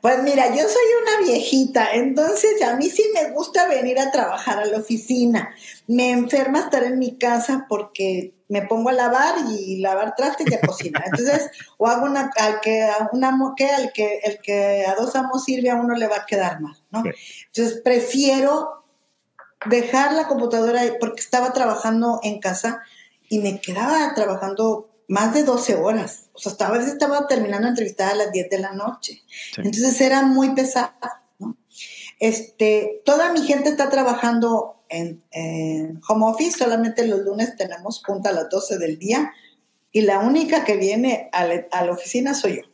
pues 0.00 0.22
mira, 0.22 0.48
yo 0.48 0.62
soy 0.62 0.84
una 1.02 1.26
viejita, 1.26 1.92
entonces 1.92 2.62
a 2.62 2.76
mí 2.76 2.88
sí 2.88 3.04
me 3.14 3.30
gusta 3.30 3.66
venir 3.66 3.98
a 3.98 4.10
trabajar 4.12 4.58
a 4.58 4.64
la 4.64 4.78
oficina. 4.78 5.54
Me 5.86 6.10
enferma 6.10 6.60
estar 6.60 6.84
en 6.84 6.98
mi 6.98 7.18
casa 7.18 7.66
porque 7.68 8.34
me 8.48 8.62
pongo 8.62 8.90
a 8.90 8.92
lavar 8.92 9.34
y 9.50 9.80
lavar 9.80 10.14
trastes 10.16 10.50
y 10.50 10.54
a 10.54 10.60
cocinar. 10.60 11.02
Entonces, 11.06 11.50
o 11.76 11.86
hago 11.86 12.06
una, 12.06 12.30
al 12.36 12.60
que 12.60 12.82
a 12.82 13.10
una 13.12 13.36
que 13.56 13.68
al 13.68 13.92
que 13.92 14.20
el 14.24 14.38
que 14.40 14.86
a 14.86 14.94
dos 14.94 15.14
amos 15.16 15.44
sirve 15.44 15.70
a 15.70 15.76
uno 15.76 15.94
le 15.94 16.06
va 16.06 16.18
a 16.18 16.26
quedar 16.26 16.60
mal, 16.60 16.76
¿no? 16.90 17.02
Entonces, 17.46 17.80
prefiero 17.82 18.84
dejar 19.66 20.12
la 20.12 20.28
computadora 20.28 20.82
porque 21.00 21.20
estaba 21.20 21.52
trabajando 21.52 22.20
en 22.22 22.38
casa 22.38 22.82
y 23.28 23.40
me 23.40 23.60
quedaba 23.60 24.14
trabajando 24.14 24.88
más 25.08 25.34
de 25.34 25.42
12 25.42 25.74
horas. 25.76 26.26
O 26.34 26.38
sea, 26.38 26.52
hasta 26.52 26.68
a 26.68 26.72
veces 26.72 26.92
estaba 26.92 27.26
terminando 27.26 27.64
la 27.64 27.70
entrevista 27.70 28.10
a 28.10 28.14
las 28.14 28.30
10 28.30 28.50
de 28.50 28.58
la 28.58 28.72
noche. 28.72 29.22
Entonces 29.56 30.00
era 30.00 30.22
muy 30.22 30.54
pesado, 30.54 30.92
¿no? 31.38 31.56
Este, 32.20 33.02
toda 33.04 33.32
mi 33.32 33.42
gente 33.42 33.70
está 33.70 33.88
trabajando 33.90 34.84
en, 34.88 35.22
home 36.08 36.26
office, 36.26 36.58
solamente 36.58 37.06
los 37.06 37.20
lunes 37.20 37.56
tenemos 37.56 38.02
junta 38.04 38.30
a 38.30 38.32
las 38.32 38.48
12 38.48 38.78
del 38.78 38.98
día 38.98 39.32
y 39.92 40.02
la 40.02 40.18
única 40.20 40.64
que 40.64 40.76
viene 40.76 41.30
a 41.32 41.84
la 41.84 41.92
oficina 41.92 42.34
soy 42.34 42.56
yo. 42.56 42.67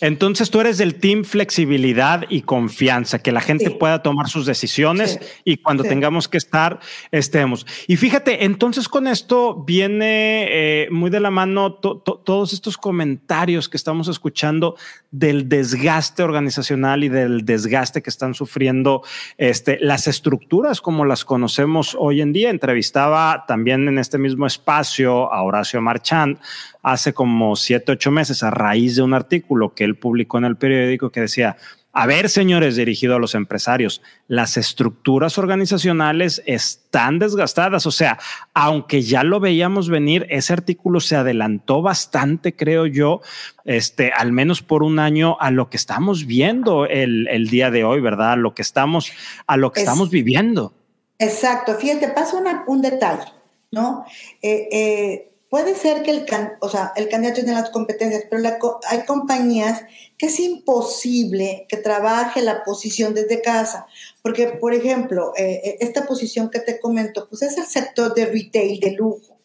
Entonces 0.00 0.50
tú 0.50 0.60
eres 0.60 0.78
del 0.78 0.96
team 0.96 1.24
flexibilidad 1.24 2.24
y 2.28 2.42
confianza, 2.42 3.20
que 3.20 3.32
la 3.32 3.40
gente 3.40 3.70
pueda 3.70 4.02
tomar 4.02 4.28
sus 4.28 4.44
decisiones 4.46 5.18
y 5.44 5.58
cuando 5.58 5.84
tengamos 5.84 6.28
que 6.28 6.36
estar, 6.36 6.80
estemos. 7.10 7.66
Y 7.86 7.96
fíjate, 7.96 8.44
entonces 8.44 8.88
con 8.88 9.06
esto 9.06 9.64
viene 9.66 10.46
eh, 10.48 10.88
muy 10.90 11.10
de 11.10 11.20
la 11.20 11.30
mano 11.30 11.74
todos 11.74 12.52
estos 12.52 12.76
comentarios 12.76 13.68
que 13.68 13.76
estamos 13.76 14.08
escuchando 14.08 14.76
del 15.10 15.48
desgaste 15.48 16.22
organizacional 16.22 17.04
y 17.04 17.08
del 17.08 17.44
desgaste 17.44 18.02
que 18.02 18.10
están 18.10 18.34
sufriendo 18.34 19.02
este, 19.38 19.78
las 19.80 20.08
estructuras 20.08 20.80
como 20.80 21.04
las 21.06 21.24
conocemos 21.24 21.96
hoy 21.98 22.20
en 22.20 22.32
día. 22.32 22.50
Entrevistaba 22.50 23.44
también 23.48 23.88
en 23.88 23.98
este 23.98 24.18
mismo 24.18 24.46
espacio 24.46 25.32
a 25.32 25.42
Horacio 25.42 25.80
Marchand 25.80 26.38
hace 26.86 27.12
como 27.12 27.56
siete, 27.56 27.90
ocho 27.90 28.12
meses 28.12 28.44
a 28.44 28.50
raíz 28.50 28.94
de 28.94 29.02
un 29.02 29.12
artículo 29.12 29.65
que 29.74 29.84
él 29.84 29.96
publicó 29.96 30.38
en 30.38 30.44
el 30.44 30.56
periódico 30.56 31.10
que 31.10 31.20
decía, 31.20 31.56
a 31.98 32.04
ver, 32.04 32.28
señores, 32.28 32.76
dirigido 32.76 33.16
a 33.16 33.18
los 33.18 33.34
empresarios, 33.34 34.02
las 34.28 34.58
estructuras 34.58 35.38
organizacionales 35.38 36.42
están 36.44 37.18
desgastadas. 37.18 37.86
O 37.86 37.90
sea, 37.90 38.18
aunque 38.52 39.00
ya 39.00 39.22
lo 39.22 39.40
veíamos 39.40 39.88
venir, 39.88 40.26
ese 40.28 40.52
artículo 40.52 41.00
se 41.00 41.16
adelantó 41.16 41.80
bastante, 41.80 42.54
creo 42.54 42.84
yo, 42.84 43.22
este, 43.64 44.12
al 44.12 44.32
menos 44.32 44.60
por 44.60 44.82
un 44.82 44.98
año 44.98 45.38
a 45.40 45.50
lo 45.50 45.70
que 45.70 45.78
estamos 45.78 46.26
viendo 46.26 46.84
el, 46.84 47.48
día 47.48 47.70
de 47.70 47.84
hoy, 47.84 48.02
¿verdad? 48.02 48.32
A 48.32 48.36
lo 48.36 48.52
que 48.52 48.60
estamos, 48.60 49.10
a 49.46 49.56
lo 49.56 49.72
que 49.72 49.80
estamos 49.80 50.10
viviendo. 50.10 50.74
Exacto. 51.18 51.76
Fíjate, 51.76 52.08
pasa 52.08 52.36
un 52.66 52.82
detalle, 52.82 53.32
¿no? 53.70 54.04
eh, 54.42 54.68
eh 54.70 55.32
Puede 55.48 55.76
ser 55.76 56.02
que 56.02 56.10
el, 56.10 56.26
o 56.60 56.68
sea, 56.68 56.92
el 56.96 57.08
candidato 57.08 57.40
tiene 57.40 57.52
las 57.52 57.70
competencias, 57.70 58.24
pero 58.28 58.42
hay 58.88 59.04
compañías 59.04 59.82
que 60.18 60.26
es 60.26 60.40
imposible 60.40 61.66
que 61.68 61.76
trabaje 61.76 62.42
la 62.42 62.64
posición 62.64 63.14
desde 63.14 63.42
casa. 63.42 63.86
Porque, 64.22 64.48
por 64.48 64.74
ejemplo, 64.74 65.32
eh, 65.36 65.60
eh, 65.62 65.76
esta 65.80 66.06
posición 66.06 66.50
que 66.50 66.58
te 66.58 66.80
comento, 66.80 67.28
pues 67.28 67.42
es 67.42 67.56
el 67.58 67.66
sector 67.66 68.12
de 68.14 68.26
retail 68.26 68.80
de 68.80 68.92
lujo. 68.92 69.38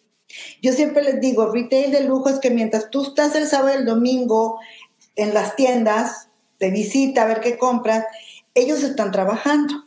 Yo 0.61 0.73
siempre 0.73 1.03
les 1.03 1.19
digo, 1.19 1.51
retail 1.51 1.91
de 1.91 2.03
lujo 2.03 2.29
es 2.29 2.39
que 2.39 2.49
mientras 2.49 2.89
tú 2.89 3.03
estás 3.03 3.35
el 3.35 3.47
sábado 3.47 3.75
y 3.75 3.79
el 3.79 3.85
domingo 3.85 4.59
en 5.15 5.33
las 5.33 5.55
tiendas 5.55 6.29
de 6.59 6.71
visita 6.71 7.23
a 7.23 7.27
ver 7.27 7.41
qué 7.41 7.57
compras, 7.57 8.05
ellos 8.55 8.81
están 8.83 9.11
trabajando. 9.11 9.85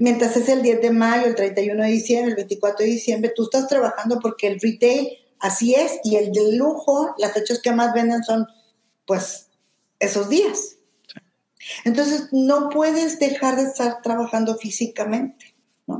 Mientras 0.00 0.36
es 0.36 0.48
el 0.48 0.62
10 0.62 0.82
de 0.82 0.90
mayo, 0.90 1.26
el 1.26 1.34
31 1.34 1.82
de 1.82 1.88
diciembre, 1.88 2.30
el 2.30 2.36
24 2.36 2.84
de 2.84 2.92
diciembre, 2.92 3.32
tú 3.34 3.44
estás 3.44 3.68
trabajando 3.68 4.18
porque 4.20 4.46
el 4.46 4.60
retail 4.60 5.08
Así 5.42 5.74
es, 5.74 5.98
y 6.04 6.14
el 6.14 6.32
de 6.32 6.52
lujo, 6.52 7.14
las 7.18 7.32
fechas 7.32 7.58
que 7.60 7.72
más 7.72 7.92
venden 7.92 8.22
son, 8.22 8.46
pues, 9.06 9.48
esos 9.98 10.28
días. 10.28 10.76
Entonces, 11.84 12.28
no 12.30 12.70
puedes 12.70 13.18
dejar 13.18 13.56
de 13.56 13.64
estar 13.64 14.02
trabajando 14.02 14.56
físicamente, 14.56 15.56
¿no? 15.88 15.98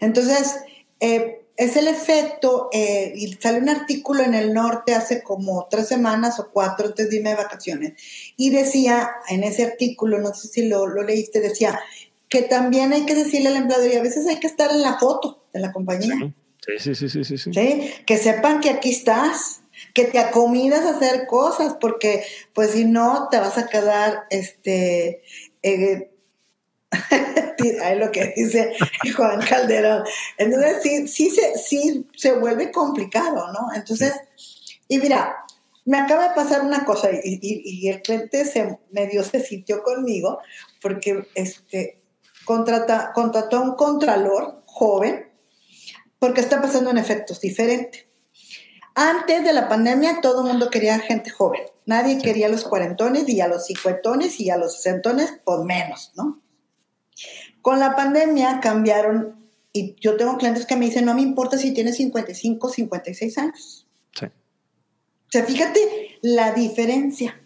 Entonces, 0.00 0.56
eh, 0.98 1.46
es 1.56 1.76
el 1.76 1.86
efecto, 1.86 2.68
eh, 2.72 3.12
y 3.14 3.32
sale 3.34 3.58
un 3.58 3.68
artículo 3.68 4.24
en 4.24 4.34
el 4.34 4.52
norte 4.52 4.92
hace 4.92 5.22
como 5.22 5.68
tres 5.70 5.86
semanas 5.86 6.40
o 6.40 6.50
cuatro 6.50 6.88
antes 6.88 7.10
de 7.10 7.20
de 7.20 7.34
vacaciones, 7.36 7.92
y 8.36 8.50
decía 8.50 9.08
en 9.28 9.44
ese 9.44 9.66
artículo, 9.66 10.18
no 10.18 10.34
sé 10.34 10.48
si 10.48 10.66
lo, 10.66 10.86
leíste, 11.04 11.40
decía 11.40 11.78
que 12.28 12.42
también 12.42 12.92
hay 12.92 13.06
que 13.06 13.14
decirle 13.14 13.50
al 13.50 13.56
empleador, 13.56 13.88
y 13.88 13.96
a 13.96 14.02
veces 14.02 14.26
hay 14.26 14.40
que 14.40 14.48
estar 14.48 14.72
en 14.72 14.82
la 14.82 14.98
foto 14.98 15.44
de 15.52 15.60
la 15.60 15.72
compañía. 15.72 16.16
Sí, 16.18 16.34
sí, 16.78 16.94
sí, 16.94 17.08
sí, 17.08 17.38
sí. 17.38 17.50
Que 18.06 18.18
sepan 18.18 18.60
que 18.60 18.70
aquí 18.70 18.90
estás, 18.90 19.62
que 19.94 20.04
te 20.04 20.18
acomidas 20.18 20.84
a 20.84 20.96
hacer 20.96 21.26
cosas, 21.26 21.76
porque 21.80 22.24
pues 22.52 22.72
si 22.72 22.84
no 22.84 23.28
te 23.30 23.38
vas 23.38 23.56
a 23.56 23.68
quedar, 23.68 24.24
este, 24.30 25.22
eh, 25.62 26.10
ahí 27.82 27.98
lo 27.98 28.10
que 28.10 28.32
dice 28.36 28.74
Juan 29.16 29.40
Calderón. 29.40 30.04
Entonces 30.36 30.76
sí, 30.82 31.08
sí, 31.08 31.30
se, 31.30 31.58
sí 31.58 32.06
se 32.16 32.32
vuelve 32.38 32.70
complicado, 32.70 33.52
¿no? 33.52 33.68
Entonces, 33.74 34.14
y 34.88 34.98
mira, 34.98 35.36
me 35.84 35.98
acaba 35.98 36.28
de 36.28 36.34
pasar 36.34 36.62
una 36.62 36.84
cosa 36.84 37.08
y, 37.10 37.38
y, 37.42 37.88
el 37.88 38.02
cliente 38.02 38.44
se 38.44 38.78
medio 38.90 39.24
se 39.24 39.40
sintió 39.40 39.82
conmigo 39.82 40.38
porque 40.82 41.26
este, 41.34 42.02
contrata, 42.44 43.12
contrató 43.14 43.56
a 43.56 43.60
un 43.60 43.74
contralor 43.74 44.62
joven 44.66 45.27
porque 46.18 46.40
está 46.40 46.60
pasando 46.60 46.90
en 46.90 46.98
efectos 46.98 47.40
diferentes. 47.40 48.06
Antes 48.94 49.44
de 49.44 49.52
la 49.52 49.68
pandemia 49.68 50.20
todo 50.20 50.42
el 50.42 50.48
mundo 50.48 50.70
quería 50.70 50.98
gente 50.98 51.30
joven. 51.30 51.62
Nadie 51.86 52.18
quería 52.18 52.46
a 52.46 52.50
los 52.50 52.64
cuarentones 52.64 53.28
y 53.28 53.40
a 53.40 53.48
los 53.48 53.66
cincuentones 53.66 54.40
y 54.40 54.50
a 54.50 54.56
los 54.56 54.76
sesentones, 54.76 55.40
por 55.44 55.64
menos, 55.64 56.12
¿no? 56.16 56.42
Con 57.62 57.78
la 57.78 57.96
pandemia 57.96 58.60
cambiaron 58.60 59.38
y 59.72 59.96
yo 60.00 60.16
tengo 60.16 60.36
clientes 60.36 60.66
que 60.66 60.76
me 60.76 60.86
dicen, 60.86 61.04
no 61.04 61.14
me 61.14 61.22
importa 61.22 61.58
si 61.58 61.72
tienes 61.72 61.96
55, 61.96 62.68
56 62.68 63.38
años. 63.38 63.86
Sí. 64.12 64.26
O 64.26 65.30
sea, 65.30 65.44
fíjate 65.44 66.18
la 66.22 66.52
diferencia. 66.52 67.40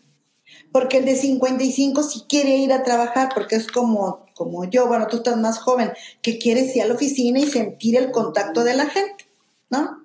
Porque 0.70 0.98
el 0.98 1.04
de 1.04 1.16
55 1.16 2.02
sí 2.02 2.22
quiere 2.28 2.56
ir 2.56 2.72
a 2.72 2.82
trabajar 2.82 3.30
porque 3.34 3.56
es 3.56 3.66
como 3.66 4.22
como 4.34 4.64
yo, 4.64 4.86
bueno, 4.86 5.06
tú 5.06 5.18
estás 5.18 5.36
más 5.36 5.58
joven, 5.58 5.92
que 6.20 6.38
quieres 6.38 6.74
ir 6.74 6.82
a 6.82 6.86
la 6.86 6.94
oficina 6.94 7.38
y 7.38 7.46
sentir 7.46 7.96
el 7.96 8.10
contacto 8.10 8.64
de 8.64 8.74
la 8.74 8.86
gente, 8.86 9.26
¿no? 9.70 10.04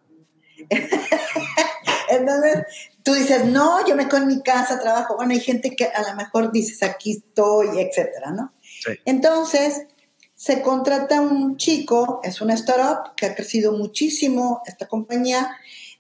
Entonces, 2.10 2.64
tú 3.04 3.14
dices, 3.14 3.46
no, 3.46 3.86
yo 3.88 3.96
me 3.96 4.08
quedo 4.08 4.22
en 4.22 4.28
mi 4.28 4.42
casa, 4.42 4.80
trabajo. 4.80 5.16
Bueno, 5.16 5.34
hay 5.34 5.40
gente 5.40 5.76
que 5.76 5.86
a 5.86 6.10
lo 6.10 6.16
mejor 6.16 6.52
dices, 6.52 6.84
aquí 6.84 7.14
estoy, 7.14 7.80
etcétera, 7.80 8.32
¿no? 8.32 8.54
Entonces, 9.06 9.88
se 10.36 10.62
contrata 10.62 11.20
un 11.20 11.58
chico, 11.58 12.22
es 12.24 12.40
una 12.40 12.54
startup 12.54 13.16
que 13.16 13.26
ha 13.26 13.36
crecido 13.36 13.74
muchísimo, 13.74 14.62
esta 14.66 14.88
compañía, 14.88 15.50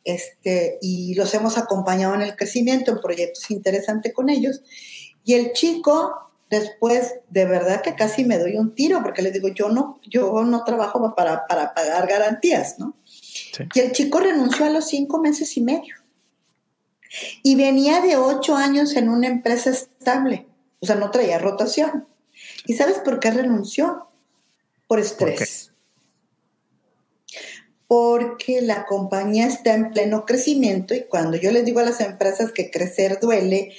este, 0.07 0.79
y 0.81 1.13
los 1.15 1.33
hemos 1.33 1.57
acompañado 1.57 2.15
en 2.15 2.21
el 2.21 2.35
crecimiento, 2.35 2.91
en 2.91 3.01
proyectos 3.01 3.51
interesantes 3.51 4.13
con 4.13 4.29
ellos. 4.29 4.61
Y 5.25 5.33
el 5.33 5.51
chico 5.51 6.27
después 6.49 7.15
de 7.29 7.45
verdad 7.45 7.81
que 7.81 7.95
casi 7.95 8.23
me 8.23 8.39
doy 8.39 8.55
un 8.55 8.73
tiro 8.73 9.03
porque 9.03 9.21
les 9.21 9.33
digo, 9.33 9.49
yo 9.49 9.67
no, 9.67 9.99
yo 10.09 10.43
no 10.43 10.63
trabajo 10.63 11.13
para, 11.13 11.45
pagar 11.45 12.07
garantías, 12.07 12.79
¿no? 12.79 12.95
Y 13.73 13.79
el 13.79 13.91
chico 13.91 14.19
renunció 14.19 14.65
a 14.65 14.69
los 14.69 14.87
cinco 14.87 15.19
meses 15.19 15.57
y 15.57 15.61
medio. 15.61 15.95
Y 17.43 17.55
venía 17.55 18.01
de 18.01 18.15
ocho 18.15 18.55
años 18.55 18.95
en 18.95 19.09
una 19.09 19.27
empresa 19.27 19.71
estable, 19.71 20.47
o 20.79 20.85
sea, 20.85 20.95
no 20.95 21.11
traía 21.11 21.37
rotación. 21.37 22.07
¿Y 22.65 22.75
sabes 22.75 22.99
por 22.99 23.19
qué 23.19 23.31
renunció? 23.31 24.07
Por 24.87 24.99
estrés. 24.99 25.73
Porque 27.87 28.61
la 28.61 28.85
compañía 28.85 29.47
está 29.47 29.73
en 29.73 29.91
pleno 29.91 30.25
crecimiento 30.25 30.93
y 30.93 31.03
cuando 31.03 31.37
yo 31.37 31.51
les 31.51 31.63
digo 31.63 31.79
a 31.79 31.85
las 31.85 32.01
empresas 32.01 32.51
que 32.51 32.69
crecer 32.69 33.19
duele, 33.21 33.73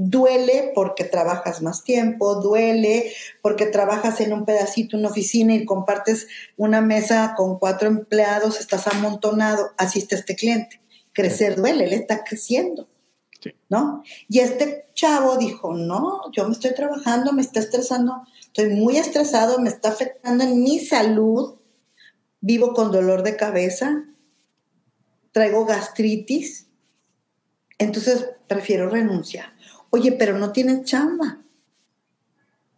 Duele 0.00 0.70
porque 0.76 1.02
trabajas 1.02 1.60
más 1.60 1.82
tiempo, 1.82 2.36
duele 2.36 3.12
porque 3.42 3.66
trabajas 3.66 4.20
en 4.20 4.32
un 4.32 4.44
pedacito, 4.44 4.96
una 4.96 5.08
oficina 5.08 5.56
y 5.56 5.64
compartes 5.64 6.28
una 6.56 6.80
mesa 6.80 7.34
con 7.36 7.58
cuatro 7.58 7.88
empleados, 7.88 8.60
estás 8.60 8.86
amontonado, 8.86 9.72
así 9.76 9.98
está 9.98 10.14
este 10.14 10.36
cliente. 10.36 10.80
Crecer 11.12 11.56
duele, 11.56 11.82
él 11.82 11.94
está 11.94 12.22
creciendo. 12.22 12.86
¿No? 13.68 14.04
Y 14.28 14.38
este 14.38 14.86
chavo 14.94 15.36
dijo, 15.36 15.74
no, 15.74 16.30
yo 16.30 16.46
me 16.46 16.52
estoy 16.52 16.74
trabajando, 16.74 17.32
me 17.32 17.42
está 17.42 17.58
estresando, 17.58 18.22
estoy 18.40 18.68
muy 18.68 18.98
estresado, 18.98 19.58
me 19.58 19.68
está 19.68 19.88
afectando 19.88 20.44
en 20.44 20.62
mi 20.62 20.78
salud, 20.78 21.56
vivo 22.40 22.74
con 22.74 22.92
dolor 22.92 23.22
de 23.22 23.36
cabeza, 23.36 24.04
traigo 25.32 25.64
gastritis, 25.64 26.68
entonces 27.78 28.28
prefiero 28.46 28.88
renunciar. 28.88 29.54
Oye, 29.90 30.12
pero 30.12 30.38
no 30.38 30.52
tienes 30.52 30.84
chamba. 30.84 31.42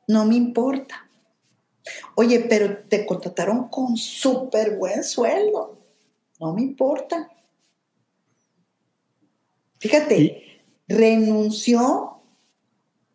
No 0.06 0.24
me 0.26 0.36
importa. 0.36 1.08
Oye, 2.14 2.40
pero 2.40 2.84
te 2.88 3.06
contrataron 3.06 3.68
con 3.68 3.96
súper 3.96 4.76
buen 4.76 5.02
sueldo. 5.04 5.78
No 6.38 6.52
me 6.52 6.62
importa. 6.62 7.30
Fíjate, 9.78 10.62
renunció 10.88 12.20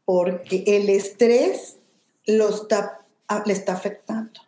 porque 0.03 0.63
el 0.67 0.89
estrés 0.89 1.77
lo 2.25 2.49
está, 2.49 3.05
le 3.45 3.53
está 3.53 3.73
afectando. 3.73 4.41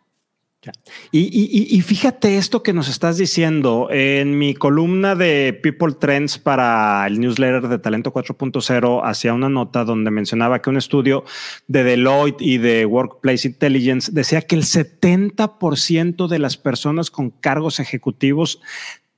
Y, 1.12 1.80
fíjate 1.82 2.36
esto 2.36 2.62
que 2.62 2.72
nos 2.72 2.88
estás 2.88 3.16
diciendo. 3.16 3.88
En 3.90 4.38
mi 4.38 4.54
columna 4.54 5.14
de 5.14 5.58
People 5.62 5.94
Trends 5.94 6.38
para 6.38 7.06
el 7.06 7.20
newsletter 7.20 7.68
de 7.68 7.78
Talento 7.78 8.12
4.0, 8.12 9.00
hacía 9.04 9.34
una 9.34 9.48
nota 9.48 9.84
donde 9.84 10.10
mencionaba 10.10 10.60
que 10.60 10.70
un 10.70 10.76
estudio 10.76 11.24
de 11.68 11.84
Deloitte 11.84 12.42
y 12.42 12.58
de 12.58 12.84
Workplace 12.86 13.46
Intelligence 13.46 14.10
decía 14.12 14.42
que 14.42 14.56
el 14.56 14.64
70% 14.64 16.26
de 16.26 16.38
las 16.38 16.56
personas 16.56 17.10
con 17.10 17.30
cargos 17.30 17.78
ejecutivos 17.78 18.60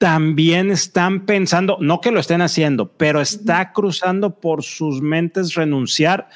también 0.00 0.70
están 0.70 1.26
pensando, 1.26 1.76
no 1.78 2.00
que 2.00 2.10
lo 2.10 2.20
estén 2.20 2.40
haciendo, 2.40 2.90
pero 2.92 3.20
está 3.20 3.72
cruzando 3.72 4.40
por 4.40 4.62
sus 4.62 5.02
mentes 5.02 5.54
renunciar 5.54 6.28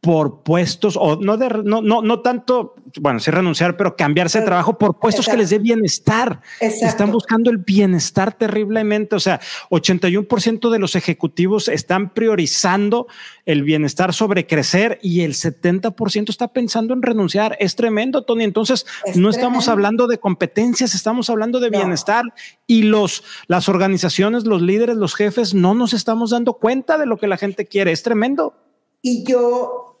por 0.00 0.44
puestos 0.44 0.96
o 0.96 1.16
no, 1.16 1.36
de, 1.36 1.48
no, 1.64 1.82
no, 1.82 2.00
no 2.00 2.20
tanto, 2.20 2.76
bueno, 3.00 3.18
sí 3.18 3.30
renunciar, 3.32 3.76
pero 3.76 3.96
cambiarse 3.96 4.38
de 4.38 4.44
trabajo 4.44 4.78
por 4.78 5.00
puestos 5.00 5.26
que 5.26 5.36
les 5.36 5.50
dé 5.50 5.58
bienestar. 5.58 6.40
Están 6.60 7.10
buscando 7.10 7.50
el 7.50 7.58
bienestar 7.58 8.32
terriblemente. 8.32 9.16
O 9.16 9.20
sea, 9.20 9.40
81% 9.70 10.70
de 10.70 10.78
los 10.78 10.94
ejecutivos 10.94 11.66
están 11.66 12.14
priorizando 12.14 13.08
el 13.46 13.64
bienestar 13.64 14.12
sobre 14.12 14.46
crecer 14.46 15.00
y 15.02 15.22
el 15.22 15.34
70% 15.34 16.30
está 16.30 16.52
pensando 16.52 16.94
en 16.94 17.02
renunciar. 17.02 17.56
Es 17.58 17.74
tremendo, 17.74 18.22
Tony. 18.22 18.44
Entonces, 18.44 18.86
no 19.16 19.28
estamos 19.28 19.68
hablando 19.68 20.06
de 20.06 20.18
competencias, 20.18 20.94
estamos 20.94 21.30
hablando 21.30 21.58
de 21.58 21.70
bienestar 21.70 22.22
y 22.68 22.82
los, 22.82 23.24
las 23.48 23.68
organizaciones, 23.68 24.44
los 24.44 24.62
líderes, 24.62 24.96
los 24.96 25.16
jefes, 25.16 25.52
no 25.52 25.74
nos 25.74 25.94
estamos 25.94 26.30
dando 26.30 26.54
cuenta 26.54 26.96
de 26.96 27.06
lo 27.06 27.16
que 27.16 27.26
la 27.26 27.36
gente 27.36 27.66
quiere. 27.66 27.90
Es 27.90 28.04
tremendo. 28.04 28.65
Y 29.08 29.22
yo 29.22 30.00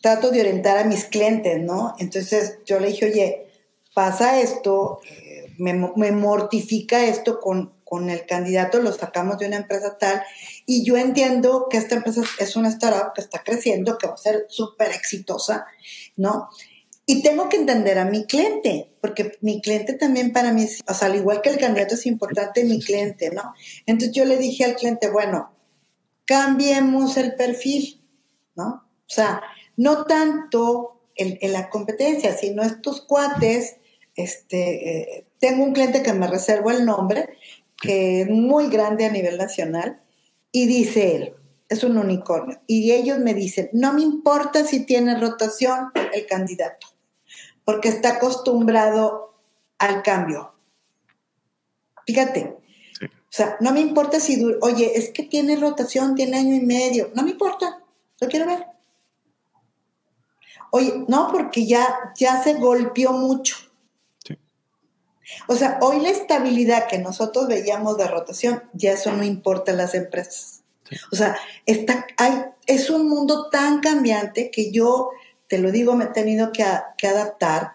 trato 0.00 0.30
de 0.30 0.40
orientar 0.40 0.78
a 0.78 0.84
mis 0.84 1.04
clientes, 1.04 1.60
¿no? 1.60 1.94
Entonces 1.98 2.60
yo 2.64 2.80
le 2.80 2.88
dije, 2.88 3.04
oye, 3.04 3.46
pasa 3.94 4.40
esto, 4.40 5.02
eh, 5.10 5.52
me, 5.58 5.74
mortifica 6.10 7.04
esto 7.04 7.38
con, 7.38 7.74
con 7.84 8.08
el 8.08 8.24
candidato, 8.24 8.80
lo 8.80 8.94
sacamos 8.94 9.36
de 9.36 9.48
una 9.48 9.58
empresa 9.58 9.98
tal, 9.98 10.22
y 10.64 10.86
yo 10.86 10.96
entiendo 10.96 11.66
que 11.68 11.76
esta 11.76 11.96
empresa 11.96 12.22
es 12.38 12.56
una 12.56 12.70
startup 12.70 13.12
que 13.14 13.20
está 13.20 13.42
creciendo, 13.44 13.98
que 13.98 14.06
va 14.06 14.14
a 14.14 14.16
ser 14.16 14.46
súper 14.48 14.90
exitosa, 14.92 15.66
¿no? 16.16 16.48
Y 17.04 17.22
tengo 17.22 17.50
que 17.50 17.58
entender 17.58 17.98
a 17.98 18.06
mi 18.06 18.24
cliente, 18.24 18.90
porque 19.02 19.36
mi 19.42 19.60
cliente 19.60 19.92
también 19.92 20.32
para 20.32 20.54
mí, 20.54 20.66
o 20.88 20.94
sea, 20.94 21.08
al 21.08 21.16
igual 21.16 21.42
que 21.42 21.50
el 21.50 21.58
candidato 21.58 21.94
es 21.94 22.06
importante, 22.06 22.64
mi 22.64 22.80
cliente, 22.80 23.32
¿no? 23.32 23.52
Entonces 23.84 24.16
yo 24.16 24.24
le 24.24 24.38
dije 24.38 24.64
al 24.64 24.76
cliente, 24.76 25.10
bueno, 25.10 25.52
cambiemos 26.24 27.18
el 27.18 27.34
perfil, 27.34 28.00
¿no? 28.56 28.66
O 28.66 29.08
sea, 29.08 29.42
no 29.76 30.04
tanto 30.04 31.00
en, 31.14 31.52
la 31.52 31.70
competencia, 31.70 32.36
sino 32.36 32.62
estos 32.62 33.02
cuates, 33.02 33.76
este, 34.14 35.18
eh, 35.18 35.26
tengo 35.38 35.64
un 35.64 35.72
cliente 35.72 36.02
que 36.02 36.12
me 36.12 36.26
reservo 36.26 36.70
el 36.70 36.84
nombre, 36.84 37.36
que 37.80 38.22
es 38.22 38.28
muy 38.28 38.68
grande 38.68 39.04
a 39.04 39.12
nivel 39.12 39.38
nacional, 39.38 40.00
y 40.52 40.66
dice 40.66 41.16
él, 41.16 41.34
es 41.68 41.84
un 41.84 41.98
unicornio, 41.98 42.60
y 42.66 42.92
ellos 42.92 43.18
me 43.18 43.34
dicen, 43.34 43.68
no 43.72 43.92
me 43.92 44.02
importa 44.02 44.64
si 44.64 44.86
tiene 44.86 45.18
rotación 45.18 45.90
el 46.12 46.26
candidato, 46.26 46.86
porque 47.64 47.88
está 47.88 48.16
acostumbrado 48.16 49.34
al 49.78 50.02
cambio. 50.02 50.54
Fíjate, 52.06 52.56
o 53.02 53.32
sea, 53.36 53.56
no 53.60 53.72
me 53.72 53.80
importa 53.80 54.20
si, 54.20 54.42
oye, 54.60 54.92
es 54.96 55.10
que 55.10 55.24
tiene 55.24 55.56
rotación, 55.56 56.14
tiene 56.14 56.38
año 56.38 56.54
y 56.54 56.60
medio, 56.60 57.10
no 57.14 57.22
me 57.22 57.32
importa, 57.32 57.82
lo 58.20 58.28
quiero 58.28 58.46
ver. 58.46 58.66
Oye, 60.70 61.04
no, 61.08 61.30
porque 61.30 61.66
ya, 61.66 62.12
ya 62.16 62.42
se 62.42 62.54
golpeó 62.54 63.12
mucho. 63.12 63.56
O 65.48 65.56
sea, 65.56 65.78
hoy 65.80 66.00
la 66.00 66.10
estabilidad 66.10 66.86
que 66.86 66.98
nosotros 66.98 67.48
veíamos 67.48 67.96
de 67.96 68.06
rotación, 68.06 68.62
ya 68.72 68.92
eso 68.92 69.12
no 69.12 69.24
importa 69.24 69.72
en 69.72 69.78
las 69.78 69.94
empresas. 69.94 70.62
O 71.10 71.16
sea, 71.16 71.36
está, 71.66 72.06
hay, 72.16 72.44
es 72.66 72.90
un 72.90 73.08
mundo 73.08 73.48
tan 73.50 73.80
cambiante 73.80 74.50
que 74.50 74.70
yo, 74.70 75.10
te 75.48 75.58
lo 75.58 75.72
digo, 75.72 75.94
me 75.94 76.04
he 76.04 76.08
tenido 76.08 76.52
que, 76.52 76.64
que 76.96 77.08
adaptar, 77.08 77.72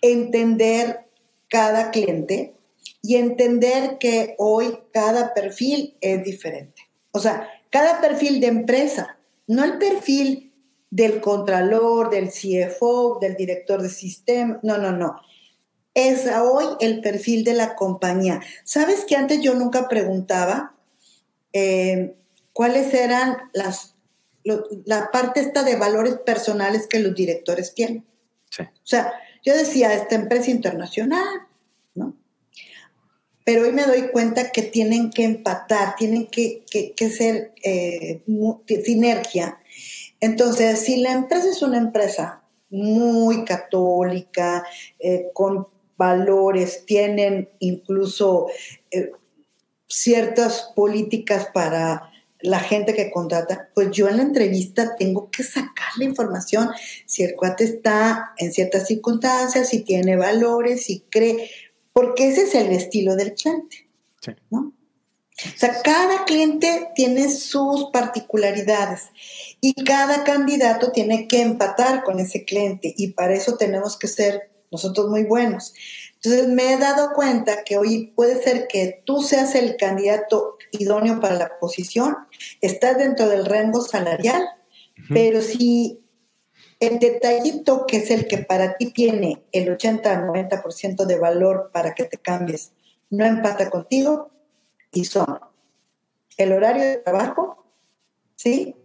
entender 0.00 1.06
cada 1.48 1.90
cliente 1.90 2.54
y 3.02 3.16
entender 3.16 3.98
que 3.98 4.34
hoy 4.38 4.78
cada 4.92 5.34
perfil 5.34 5.96
es 6.00 6.24
diferente. 6.24 6.88
O 7.12 7.20
sea, 7.20 7.48
cada 7.70 8.00
perfil 8.00 8.40
de 8.40 8.46
empresa, 8.46 9.17
no 9.48 9.64
el 9.64 9.78
perfil 9.78 10.52
del 10.90 11.20
contralor, 11.20 12.10
del 12.10 12.30
CFO, 12.30 13.18
del 13.20 13.34
director 13.34 13.82
de 13.82 13.88
sistema. 13.88 14.60
No, 14.62 14.78
no, 14.78 14.92
no. 14.92 15.20
Es 15.94 16.26
hoy 16.26 16.66
el 16.80 17.00
perfil 17.00 17.44
de 17.44 17.54
la 17.54 17.74
compañía. 17.74 18.40
¿Sabes 18.64 19.04
que 19.04 19.16
antes 19.16 19.40
yo 19.40 19.54
nunca 19.54 19.88
preguntaba 19.88 20.76
eh, 21.52 22.14
cuáles 22.52 22.94
eran 22.94 23.36
las, 23.52 23.96
la 24.84 25.10
parte 25.10 25.40
esta 25.40 25.64
de 25.64 25.76
valores 25.76 26.18
personales 26.24 26.86
que 26.86 27.00
los 27.00 27.14
directores 27.14 27.74
tienen? 27.74 28.06
Sí. 28.50 28.62
O 28.62 28.86
sea, 28.86 29.12
yo 29.42 29.56
decía, 29.56 29.94
esta 29.94 30.14
empresa 30.14 30.50
internacional. 30.50 31.47
Pero 33.48 33.62
hoy 33.62 33.72
me 33.72 33.86
doy 33.86 34.08
cuenta 34.08 34.50
que 34.50 34.60
tienen 34.60 35.08
que 35.08 35.24
empatar, 35.24 35.96
tienen 35.96 36.26
que, 36.26 36.64
ser 37.08 37.54
eh, 37.64 38.20
sinergia. 38.84 39.58
Entonces, 40.20 40.80
si 40.80 41.00
la 41.00 41.12
empresa 41.12 41.48
es 41.48 41.62
una 41.62 41.78
empresa 41.78 42.42
muy 42.68 43.46
católica, 43.46 44.66
eh, 44.98 45.28
con 45.32 45.66
valores, 45.96 46.84
tienen 46.84 47.48
incluso 47.58 48.48
eh, 48.90 49.12
ciertas 49.86 50.70
políticas 50.76 51.48
para 51.54 52.10
la 52.40 52.60
gente 52.60 52.94
que 52.94 53.10
contrata, 53.10 53.70
pues 53.74 53.90
yo 53.90 54.08
en 54.08 54.18
la 54.18 54.24
entrevista 54.24 54.94
tengo 54.94 55.30
que 55.30 55.42
sacar 55.42 55.88
la 55.96 56.04
información. 56.04 56.68
Si 57.06 57.24
el 57.24 57.34
cuate 57.34 57.64
está 57.64 58.34
en 58.36 58.52
ciertas 58.52 58.86
circunstancias, 58.86 59.70
si 59.70 59.80
tiene 59.80 60.16
valores, 60.16 60.84
si 60.84 61.00
cree, 61.08 61.50
porque 61.98 62.28
ese 62.28 62.42
es 62.42 62.54
el 62.54 62.70
estilo 62.70 63.16
del 63.16 63.34
cliente. 63.34 63.88
¿no? 64.50 64.60
O 64.60 65.58
sea, 65.58 65.82
cada 65.82 66.24
cliente 66.26 66.90
tiene 66.94 67.28
sus 67.28 67.90
particularidades 67.90 69.06
y 69.60 69.74
cada 69.82 70.22
candidato 70.22 70.92
tiene 70.92 71.26
que 71.26 71.42
empatar 71.42 72.04
con 72.04 72.20
ese 72.20 72.44
cliente 72.44 72.94
y 72.96 73.14
para 73.14 73.34
eso 73.34 73.56
tenemos 73.56 73.98
que 73.98 74.06
ser 74.06 74.48
nosotros 74.70 75.08
muy 75.08 75.24
buenos. 75.24 75.74
Entonces 76.14 76.46
me 76.46 76.72
he 76.72 76.76
dado 76.76 77.14
cuenta 77.14 77.64
que 77.64 77.78
hoy 77.78 78.12
puede 78.14 78.40
ser 78.44 78.68
que 78.68 79.02
tú 79.04 79.20
seas 79.20 79.56
el 79.56 79.76
candidato 79.76 80.56
idóneo 80.70 81.18
para 81.18 81.34
la 81.34 81.58
posición, 81.58 82.16
estás 82.60 82.96
dentro 82.96 83.28
del 83.28 83.44
rango 83.44 83.80
salarial, 83.80 84.46
pero 85.08 85.42
si 85.42 85.98
el 86.80 86.98
detallito 86.98 87.86
que 87.86 87.98
es 87.98 88.10
el 88.10 88.26
que 88.26 88.38
para 88.38 88.76
ti 88.76 88.92
tiene 88.92 89.42
el 89.52 89.76
80-90% 89.76 91.06
de 91.06 91.18
valor 91.18 91.70
para 91.72 91.94
que 91.94 92.04
te 92.04 92.18
cambies 92.18 92.72
no 93.10 93.24
empata 93.24 93.70
contigo, 93.70 94.30
y 94.92 95.04
son 95.04 95.38
el 96.36 96.52
horario 96.52 96.84
de 96.84 96.96
trabajo, 96.98 97.66
¿sí? 98.36 98.76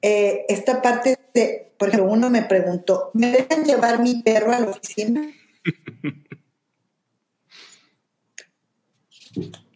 Eh, 0.00 0.44
esta 0.48 0.82
parte 0.82 1.18
de, 1.32 1.72
por 1.78 1.88
ejemplo, 1.88 2.10
uno 2.10 2.30
me 2.30 2.42
preguntó, 2.42 3.10
¿me 3.14 3.30
dejan 3.30 3.64
llevar 3.64 4.00
mi 4.00 4.22
perro 4.22 4.52
a 4.52 4.60
la 4.60 4.70
oficina? 4.70 5.32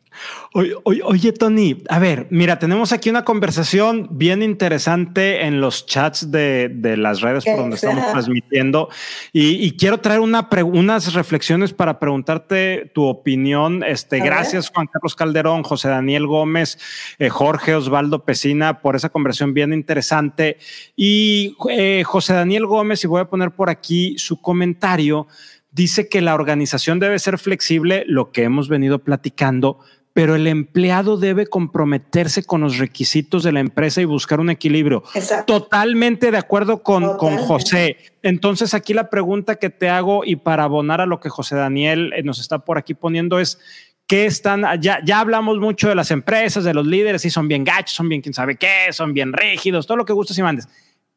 Oye, 0.85 1.33
Tony, 1.33 1.83
a 1.91 1.99
ver, 1.99 2.29
mira, 2.31 2.59
tenemos 2.59 2.91
aquí 2.93 3.11
una 3.11 3.27
conversación 3.27 4.09
bien 4.13 4.43
interesante 4.43 5.45
en 5.45 5.61
los 5.61 5.85
chats 5.85 6.31
de, 6.31 6.71
las 6.97 7.21
redes 7.21 7.45
por 7.45 7.59
donde 7.59 7.77
estamos 7.77 8.11
transmitiendo 8.11 8.89
y, 9.35 9.77
quiero 9.77 9.99
traer 9.99 10.21
una 10.21 10.49
unas 10.65 11.13
reflexiones 11.13 11.75
para 11.75 11.99
preguntarte 11.99 12.91
tu 12.95 13.05
opinión. 13.05 13.85
Este, 13.85 14.19
gracias, 14.21 14.71
Juan 14.71 14.87
Carlos 14.87 15.15
Calderón, 15.15 15.63
José 15.63 15.89
Daniel 15.89 16.27
Gómez, 16.27 16.79
eh, 17.19 17.29
Jorge 17.29 17.75
Osvaldo 17.75 18.25
Pesina, 18.25 18.81
por 18.81 18.97
esa 18.97 19.11
conversación 19.11 19.53
bien 19.53 19.75
interesante. 19.75 20.57
Y 20.97 21.55
eh, 21.69 22.03
José 22.07 22.33
Daniel 22.33 22.65
Gómez, 22.65 23.05
y 23.05 23.09
voy 23.09 23.21
a 23.21 23.29
poner 23.29 23.51
por 23.51 23.69
aquí 23.69 24.17
su 24.17 24.41
comentario, 24.41 25.27
dice 25.71 26.09
que 26.09 26.23
la 26.23 26.35
organización 26.35 26.99
debe 26.99 27.19
ser 27.19 27.37
flexible, 27.37 28.05
lo 28.07 28.33
que 28.33 28.45
hemos 28.45 28.71
venido 28.71 29.01
platicando 29.01 29.81
pero 30.17 30.35
el 30.35 30.47
empleado 30.47 31.19
debe 31.19 31.47
comprometerse 31.47 32.43
con 32.43 32.63
los 32.63 32.79
requisitos 32.79 33.43
de 33.43 33.53
la 33.53 33.61
empresa 33.61 34.01
y 34.01 34.07
buscar 34.07 34.41
un 34.41 34.49
equilibrio. 34.49 35.03
Totalmente 35.47 36.31
de 36.31 36.39
acuerdo 36.39 36.83
con, 36.83 37.19
con, 37.19 37.37
José. 37.37 37.99
Entonces 38.23 38.73
aquí 38.73 38.95
la 38.95 39.11
pregunta 39.11 39.57
que 39.57 39.69
te 39.69 39.91
hago 39.91 40.25
y 40.25 40.37
para 40.37 40.65
abonar 40.65 41.03
a 41.03 41.07
lo 41.07 41.21
que 41.21 41.29
José 41.29 41.57
Daniel 41.57 42.15
eh, 42.17 42.23
nos 42.23 42.39
está 42.39 42.61
por 42.61 42.79
aquí 42.79 42.95
poniendo 42.95 43.39
es, 43.39 43.59
¿Qué 44.07 44.25
están? 44.25 44.65
Ya, 44.81 45.01
ya 45.05 45.21
hablamos 45.21 45.59
mucho 45.59 45.91
de 45.91 45.95
las 45.95 46.11
empresas, 46.11 46.65
de 46.65 46.73
los 46.73 46.87
líderes, 46.87 47.23
y 47.27 47.31
son 47.31 47.47
bien 47.47 47.63
gachos, 47.63 47.93
son 47.97 48.09
bien 48.09 48.23
quién 48.23 48.33
sabe 48.33 48.57
qué, 48.57 48.93
son 48.93 49.13
bien 49.13 49.35
rígidos, 49.35 49.87
todo 49.87 49.99
lo 49.99 50.07
que 50.07 50.15
gustas 50.15 50.39
y 50.39 50.43
mandes. 50.43 50.67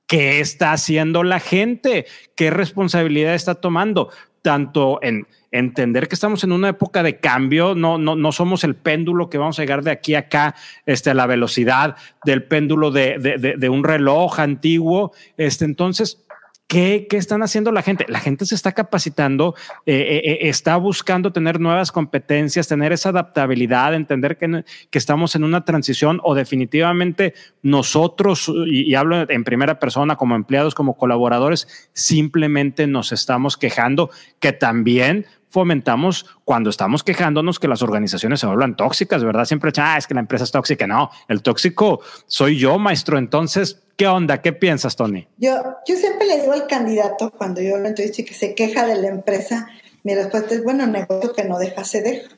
¿Qué 0.08 0.42
está 0.42 0.74
haciendo 0.74 1.24
la 1.24 1.40
gente? 1.40 2.06
¿Qué 2.36 2.50
responsabilidad 2.50 3.34
está 3.34 3.56
tomando? 3.56 4.10
Tanto 4.42 5.00
en 5.02 5.26
entender 5.52 6.08
que 6.08 6.16
estamos 6.16 6.44
en 6.44 6.52
una 6.52 6.70
época 6.70 7.04
de 7.04 7.20
cambio, 7.20 7.76
no, 7.76 7.98
no, 7.98 8.16
no 8.16 8.32
somos 8.32 8.64
el 8.64 8.76
péndulo 8.76 9.30
que 9.30 9.38
vamos 9.38 9.60
a 9.60 9.64
llegar 9.64 9.84
de 9.84 9.92
aquí 9.92 10.16
a 10.16 10.20
acá 10.20 10.56
este, 10.86 11.10
a 11.10 11.14
la 11.14 11.26
velocidad 11.26 11.96
del 12.24 12.44
péndulo 12.44 12.92
de, 12.92 13.18
de, 13.58 13.70
un 13.70 13.84
reloj 13.84 14.40
antiguo. 14.40 15.12
Este, 15.38 15.66
entonces, 15.66 16.24
¿Qué, 16.68 17.08
¿Qué, 17.10 17.18
están 17.18 17.42
haciendo 17.42 17.72
la 17.72 17.82
gente? 17.82 18.06
La 18.10 18.20
gente 18.20 18.46
se 18.46 18.54
está 18.54 18.74
capacitando, 18.74 19.56
eh, 19.88 19.96
eh, 19.96 20.22
eh, 20.24 20.50
está 20.50 20.78
buscando 20.78 21.34
tener 21.34 21.60
nuevas 21.60 21.92
competencias, 21.92 22.68
tener 22.68 22.92
esa 22.92 23.10
adaptabilidad, 23.10 23.96
entender 23.96 24.38
que, 24.38 24.64
que 24.92 25.00
estamos 25.00 25.36
en 25.36 25.46
una 25.46 25.66
transición 25.66 26.22
o 26.24 26.36
definitivamente 26.36 27.34
nosotros, 27.64 28.54
y, 28.68 28.94
hablo 28.94 29.28
en 29.28 29.44
primera 29.46 29.80
persona 29.80 30.16
como 30.16 30.36
empleados, 30.36 30.76
como 30.76 30.96
colaboradores, 30.96 31.90
simplemente 31.94 32.86
nos 32.86 33.14
estamos 33.14 33.58
quejando 33.58 34.12
que 34.40 34.54
también 34.54 35.26
fomentamos 35.50 36.26
cuando 36.44 36.70
estamos 36.70 37.04
quejándonos 37.04 37.60
que 37.60 37.68
las 37.68 37.82
organizaciones 37.82 38.40
se 38.40 38.48
vuelvan 38.48 38.76
tóxicas, 38.76 39.24
¿verdad? 39.24 39.46
Siempre, 39.46 39.72
ah, 39.78 39.98
es 39.98 40.08
que 40.08 40.14
la 40.14 40.20
empresa 40.22 40.44
es 40.44 40.52
tóxica. 40.52 40.88
No, 40.88 41.10
el 41.28 41.42
tóxico 41.42 42.02
soy 42.28 42.58
yo, 42.58 42.78
maestro. 42.78 43.18
Entonces, 43.18 43.82
¿qué 43.98 44.08
onda? 44.08 44.42
¿Qué 44.42 44.54
piensas, 44.54 44.96
Tony? 44.96 45.28
Yo, 45.38 45.56
yo 45.88 45.96
siempre 45.96 46.28
le 46.28 46.42
digo 46.42 46.54
al 46.54 46.68
candidato 46.68 47.32
cuando 47.32 47.62
yo 47.62 47.78
lo 47.78 47.88
entrevisto 47.88 48.22
y 48.22 48.26
que 48.26 48.34
se 48.34 48.56
queja 48.56 48.86
de 48.86 49.02
la 49.02 49.08
empresa, 49.08 49.68
mi 50.04 50.16
respuesta 50.16 50.56
es, 50.56 50.64
bueno, 50.64 50.88
negocio 50.88 51.34
que 51.34 51.44
no 51.44 51.60
deja, 51.60 51.84
se 51.84 52.02
deja. 52.02 52.30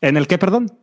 ¿En 0.00 0.16
el 0.16 0.26
qué, 0.26 0.38
perdón? 0.38 0.78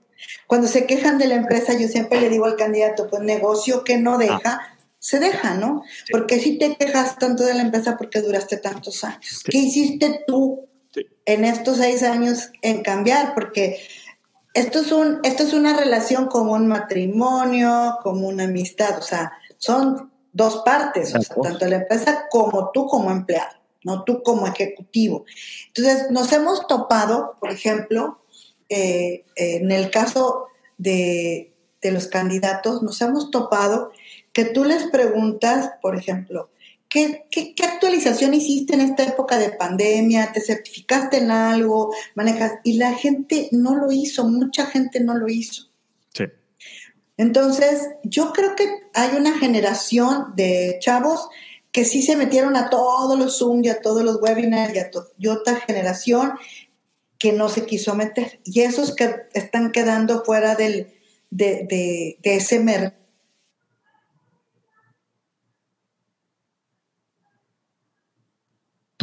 Cuando 0.48 0.68
se 0.68 0.86
quejan 0.86 1.18
de 1.18 1.28
la 1.28 1.36
empresa, 1.36 1.74
yo 1.78 1.88
siempre 1.88 2.22
le 2.22 2.30
digo 2.30 2.46
al 2.46 2.56
candidato, 2.56 3.10
pues 3.10 3.22
negocio 3.24 3.84
que 3.84 3.98
no 3.98 4.18
deja, 4.18 4.42
ah 4.46 4.70
se 5.04 5.20
deja, 5.20 5.56
¿no? 5.56 5.84
Sí. 6.06 6.14
Porque 6.14 6.40
si 6.40 6.58
te 6.58 6.78
quejas 6.78 7.20
tanto 7.20 7.44
de 7.44 7.54
la 7.54 7.64
empresa 7.64 7.98
porque 7.98 8.22
duraste 8.22 8.56
tantos 8.56 9.04
años. 9.04 9.20
Sí. 9.44 9.52
¿Qué 9.52 9.58
hiciste 9.58 10.24
tú 10.26 10.70
sí. 10.94 11.08
en 11.26 11.46
estos 11.46 11.78
seis 11.78 12.04
años 12.04 12.52
en 12.62 12.84
cambiar? 12.84 13.34
Porque 13.34 13.80
esto 14.54 14.80
es, 14.80 14.92
un, 14.92 15.20
esto 15.24 15.44
es 15.44 15.54
una 15.54 15.76
relación 15.76 16.28
como 16.28 16.54
un 16.54 16.68
matrimonio, 16.68 17.98
como 18.04 18.28
una 18.28 18.44
amistad, 18.44 19.00
o 19.00 19.02
sea, 19.02 19.34
son 19.58 20.12
dos 20.32 20.62
partes, 20.64 21.16
o 21.16 21.22
sea, 21.22 21.36
tanto 21.42 21.66
la 21.68 21.78
empresa 21.78 22.26
como 22.30 22.70
tú 22.72 22.86
como 22.88 23.12
empleado, 23.12 23.56
no 23.84 24.04
tú 24.04 24.22
como 24.22 24.48
ejecutivo. 24.48 25.26
Entonces, 25.68 26.12
nos 26.12 26.32
hemos 26.34 26.68
topado, 26.68 27.36
por 27.40 27.52
ejemplo, 27.52 28.22
eh, 28.70 29.26
en 29.36 29.72
el 29.72 29.90
caso 29.90 30.48
de, 30.78 31.54
de 31.82 31.92
los 31.92 32.08
candidatos, 32.08 32.84
nos 32.84 33.02
hemos 33.02 33.32
topado 33.32 33.92
que 34.34 34.46
tú 34.46 34.66
les 34.66 34.84
preguntas, 34.84 35.72
por 35.82 35.96
ejemplo, 35.96 36.50
¿qué, 36.94 37.26
qué, 37.32 37.56
qué 37.56 37.64
actualización 37.64 38.36
hiciste 38.36 38.76
en 38.76 38.82
esta 38.82 39.04
época 39.04 39.40
de 39.40 39.50
pandemia? 39.50 40.32
¿Te 40.32 40.40
certificaste 40.40 41.18
en 41.18 41.32
algo? 41.32 41.92
¿Manejas? 42.14 42.54
Y 42.64 42.74
la 42.74 42.94
gente 42.94 43.50
no 43.52 43.76
lo 43.76 43.92
hizo, 43.92 44.26
mucha 44.26 44.68
gente 44.68 45.00
no 45.00 45.16
lo 45.16 45.28
hizo. 45.28 45.70
Sí. 46.14 46.26
Entonces, 47.18 47.90
yo 48.04 48.32
creo 48.32 48.56
que 48.56 48.68
hay 48.94 49.18
una 49.18 49.40
generación 49.40 50.36
de 50.36 50.78
chavos 50.80 51.30
que 51.72 51.84
sí 51.84 52.04
se 52.04 52.16
metieron 52.16 52.56
a 52.56 52.70
todos 52.70 53.18
los 53.18 53.40
Zoom 53.40 53.64
y 53.64 53.70
a 53.70 53.82
todos 53.82 54.04
los 54.04 54.22
webinars 54.22 54.76
y, 54.76 54.78
a 54.78 54.92
y 55.18 55.28
otra 55.28 55.56
generación 55.56 56.34
que 57.18 57.34
no 57.34 57.50
se 57.50 57.66
quiso 57.66 57.96
meter. 57.96 58.40
Y 58.46 58.62
esos 58.62 58.96
que 58.96 59.16
están 59.34 59.72
quedando 59.72 60.24
fuera 60.24 60.54
del, 60.54 60.94
de, 61.32 61.66
de, 61.68 62.20
de 62.22 62.36
ese 62.36 62.60
mercado 62.60 63.03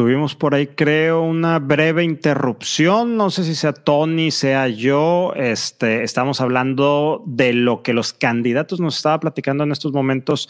Tuvimos 0.00 0.34
por 0.34 0.54
ahí, 0.54 0.66
creo, 0.66 1.20
una 1.20 1.58
breve 1.58 2.02
interrupción. 2.02 3.18
No 3.18 3.28
sé 3.28 3.44
si 3.44 3.54
sea 3.54 3.74
Tony, 3.74 4.30
sea 4.30 4.66
yo. 4.66 5.34
Este, 5.36 6.04
estamos 6.04 6.40
hablando 6.40 7.22
de 7.26 7.52
lo 7.52 7.82
que 7.82 7.92
los 7.92 8.14
candidatos 8.14 8.80
nos 8.80 8.96
estaba 8.96 9.20
platicando 9.20 9.62
en 9.62 9.72
estos 9.72 9.92
momentos 9.92 10.48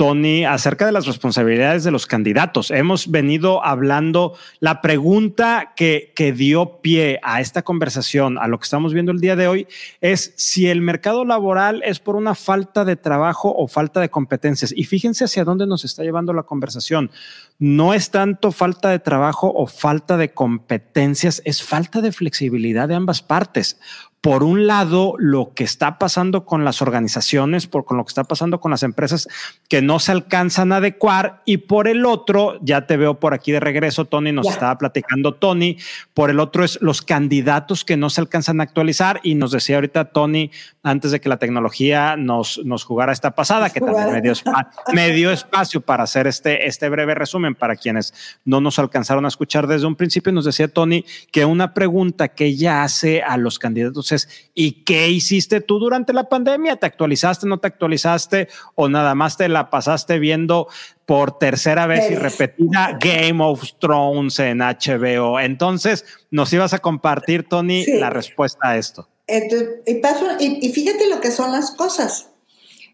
Tony, 0.00 0.46
acerca 0.46 0.86
de 0.86 0.92
las 0.92 1.04
responsabilidades 1.04 1.84
de 1.84 1.90
los 1.90 2.06
candidatos. 2.06 2.70
Hemos 2.70 3.10
venido 3.10 3.62
hablando, 3.62 4.34
la 4.58 4.80
pregunta 4.80 5.74
que, 5.76 6.14
que, 6.16 6.32
dio 6.32 6.80
pie 6.80 7.20
a 7.22 7.42
esta 7.42 7.60
conversación, 7.60 8.38
a 8.38 8.48
lo 8.48 8.58
que 8.58 8.64
estamos 8.64 8.94
viendo 8.94 9.12
el 9.12 9.20
día 9.20 9.36
de 9.36 9.46
hoy, 9.46 9.66
es 10.00 10.32
si 10.38 10.68
el 10.68 10.80
mercado 10.80 11.26
laboral 11.26 11.82
es 11.84 12.00
por 12.00 12.16
una 12.16 12.34
falta 12.34 12.86
de 12.86 12.96
trabajo 12.96 13.54
o 13.54 13.68
falta 13.68 14.00
de 14.00 14.08
competencias. 14.08 14.72
Y 14.74 14.84
fíjense 14.84 15.24
hacia 15.24 15.44
dónde 15.44 15.66
nos 15.66 15.84
está 15.84 16.02
llevando 16.02 16.32
la 16.32 16.44
conversación. 16.44 17.10
No 17.58 17.92
es 17.92 18.10
tanto 18.10 18.52
falta 18.52 18.88
de 18.88 19.00
trabajo 19.00 19.52
o 19.54 19.66
falta 19.66 20.16
de 20.16 20.32
competencias, 20.32 21.42
es 21.44 21.62
falta 21.62 22.00
de 22.00 22.12
flexibilidad 22.12 22.88
de 22.88 22.94
ambas 22.94 23.20
partes 23.20 23.78
por 24.20 24.42
un 24.42 24.66
lado, 24.66 25.14
lo 25.18 25.54
que 25.54 25.64
está 25.64 25.98
pasando 25.98 26.44
con 26.44 26.62
las 26.62 26.82
organizaciones, 26.82 27.66
por 27.66 27.86
con 27.86 27.96
lo 27.96 28.04
que 28.04 28.10
está 28.10 28.24
pasando 28.24 28.60
con 28.60 28.70
las 28.70 28.82
empresas 28.82 29.28
que 29.68 29.80
no 29.80 29.98
se 29.98 30.12
alcanzan 30.12 30.72
a 30.72 30.76
adecuar, 30.76 31.40
y 31.46 31.58
por 31.58 31.88
el 31.88 32.04
otro, 32.04 32.58
ya 32.60 32.86
te 32.86 32.98
veo 32.98 33.18
por 33.18 33.32
aquí 33.32 33.50
de 33.50 33.60
regreso, 33.60 34.04
Tony, 34.04 34.32
nos 34.32 34.44
yeah. 34.44 34.52
estaba 34.52 34.76
platicando 34.76 35.34
Tony, 35.34 35.78
por 36.12 36.28
el 36.28 36.38
otro 36.38 36.64
es 36.64 36.78
los 36.82 37.00
candidatos 37.00 37.84
que 37.84 37.96
no 37.96 38.10
se 38.10 38.20
alcanzan 38.20 38.60
a 38.60 38.64
actualizar, 38.64 39.20
y 39.22 39.36
nos 39.36 39.52
decía 39.52 39.76
ahorita 39.76 40.12
Tony, 40.12 40.50
antes 40.82 41.12
de 41.12 41.20
que 41.20 41.30
la 41.30 41.38
tecnología 41.38 42.16
nos, 42.16 42.60
nos 42.64 42.84
jugara 42.84 43.12
esta 43.12 43.34
pasada, 43.34 43.70
que 43.70 43.80
también 43.80 44.12
me 44.12 44.20
dio, 44.20 44.34
me 44.92 45.12
dio 45.12 45.30
espacio 45.30 45.80
para 45.80 46.04
hacer 46.04 46.26
este, 46.26 46.66
este 46.66 46.90
breve 46.90 47.14
resumen 47.14 47.54
para 47.54 47.74
quienes 47.74 48.12
no 48.44 48.60
nos 48.60 48.78
alcanzaron 48.78 49.24
a 49.24 49.28
escuchar 49.28 49.66
desde 49.66 49.86
un 49.86 49.96
principio, 49.96 50.30
nos 50.30 50.44
decía 50.44 50.68
Tony 50.68 51.06
que 51.32 51.46
una 51.46 51.72
pregunta 51.72 52.28
que 52.28 52.44
ella 52.44 52.82
hace 52.82 53.22
a 53.22 53.38
los 53.38 53.58
candidatos 53.58 54.09
entonces, 54.10 54.50
¿y 54.54 54.84
qué 54.84 55.08
hiciste 55.08 55.60
tú 55.60 55.78
durante 55.78 56.12
la 56.12 56.28
pandemia? 56.28 56.76
¿Te 56.76 56.86
actualizaste, 56.86 57.46
no 57.46 57.58
te 57.58 57.68
actualizaste 57.68 58.48
o 58.74 58.88
nada 58.88 59.14
más 59.14 59.36
te 59.36 59.48
la 59.48 59.70
pasaste 59.70 60.18
viendo 60.18 60.68
por 61.06 61.38
tercera 61.38 61.86
vez 61.86 62.10
y 62.10 62.14
repetida 62.16 62.98
Game 63.00 63.42
of 63.42 63.62
Thrones 63.78 64.38
en 64.40 64.58
HBO? 64.58 65.38
Entonces, 65.38 66.04
nos 66.30 66.52
ibas 66.52 66.74
a 66.74 66.80
compartir, 66.80 67.48
Tony, 67.48 67.84
sí. 67.84 67.98
la 67.98 68.10
respuesta 68.10 68.70
a 68.70 68.76
esto. 68.76 69.08
Entonces, 69.26 69.68
y, 69.86 69.94
paso, 69.94 70.26
y, 70.40 70.66
y, 70.66 70.72
fíjate 70.72 71.08
lo 71.08 71.20
que 71.20 71.30
son 71.30 71.52
las 71.52 71.70
cosas. 71.70 72.30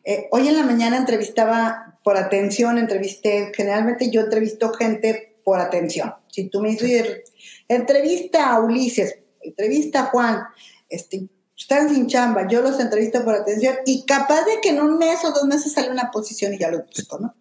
Eh, 0.05 0.29
hoy 0.31 0.49
en 0.49 0.57
la 0.57 0.65
mañana 0.65 0.99
entrevistaba 0.99 1.99
por 2.05 2.17
atención, 2.17 2.79
entrevisté, 2.79 3.53
generalmente 3.57 4.11
yo 4.11 4.21
entrevisto 4.21 4.73
gente 4.75 5.39
por 5.43 5.61
atención. 5.61 6.15
Si 6.29 6.49
tú 6.51 6.61
me 6.61 6.71
dices, 6.71 7.23
entrevista 7.69 8.51
a 8.51 8.61
Ulises, 8.61 9.19
entrevista 9.41 10.01
a 10.01 10.05
Juan, 10.07 10.43
este, 10.89 11.29
están 11.57 11.89
sin 11.89 12.07
chamba, 12.07 12.47
yo 12.49 12.61
los 12.61 12.79
entrevisto 12.79 13.25
por 13.25 13.35
atención 13.35 13.77
y 13.87 14.05
capaz 14.05 14.45
de 14.45 14.61
que 14.61 14.71
en 14.71 14.81
un 14.81 14.99
mes 14.99 15.25
o 15.25 15.33
dos 15.33 15.45
meses 15.45 15.73
sale 15.73 15.91
una 15.91 16.11
posición 16.11 16.55
y 16.55 16.59
ya 16.59 16.71
lo 16.71 16.85
busco, 16.85 17.19
¿no? 17.19 17.35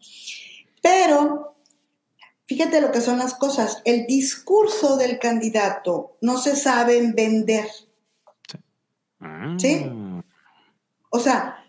Pero 0.81 1.55
fíjate 2.45 2.81
lo 2.81 2.91
que 2.91 3.01
son 3.01 3.17
las 3.17 3.33
cosas, 3.33 3.81
el 3.85 4.05
discurso 4.05 4.97
del 4.97 5.19
candidato 5.19 6.17
no 6.21 6.37
se 6.37 6.55
sabe 6.55 7.11
vender. 7.13 7.67
¿Sí? 9.57 9.89
O 11.09 11.19
sea, 11.19 11.65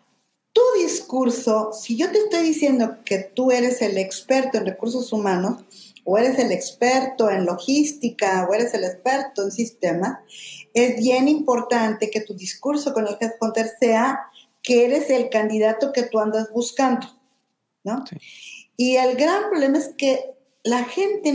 tu 0.53 0.61
discurso, 0.79 1.73
si 1.73 1.97
yo 1.97 2.11
te 2.11 2.19
estoy 2.19 2.43
diciendo 2.43 2.99
que 3.05 3.19
tú 3.19 3.51
eres 3.51 3.83
el 3.83 3.99
experto 3.99 4.59
en 4.59 4.67
recursos 4.67 5.13
humanos, 5.13 5.86
o 6.07 6.17
eres 6.17 6.39
el 6.39 6.53
experto 6.53 7.29
en 7.29 7.45
logística, 7.45 8.47
o 8.49 8.55
eres 8.55 8.73
el 8.75 8.85
experto 8.85 9.43
en 9.43 9.51
sistemas, 9.51 10.21
es 10.73 10.97
bien 10.97 11.27
importante 11.27 12.11
que 12.11 12.21
tu 12.21 12.33
discurso 12.35 12.95
con 12.95 13.09
el 13.09 13.17
headhunter 13.21 13.69
sea 13.81 14.21
que 14.63 14.85
eres 14.85 15.11
el 15.11 15.29
candidato 15.31 15.93
que 15.93 16.05
tú 16.05 16.21
andas 16.21 16.51
buscando, 16.53 17.09
¿no? 17.83 18.05
Sí. 18.07 18.17
Y 18.77 18.97
el 18.97 19.17
gran 19.17 19.51
problema 19.51 19.79
es 19.79 19.91
que 19.99 20.37
la 20.63 20.85
gente, 20.85 21.35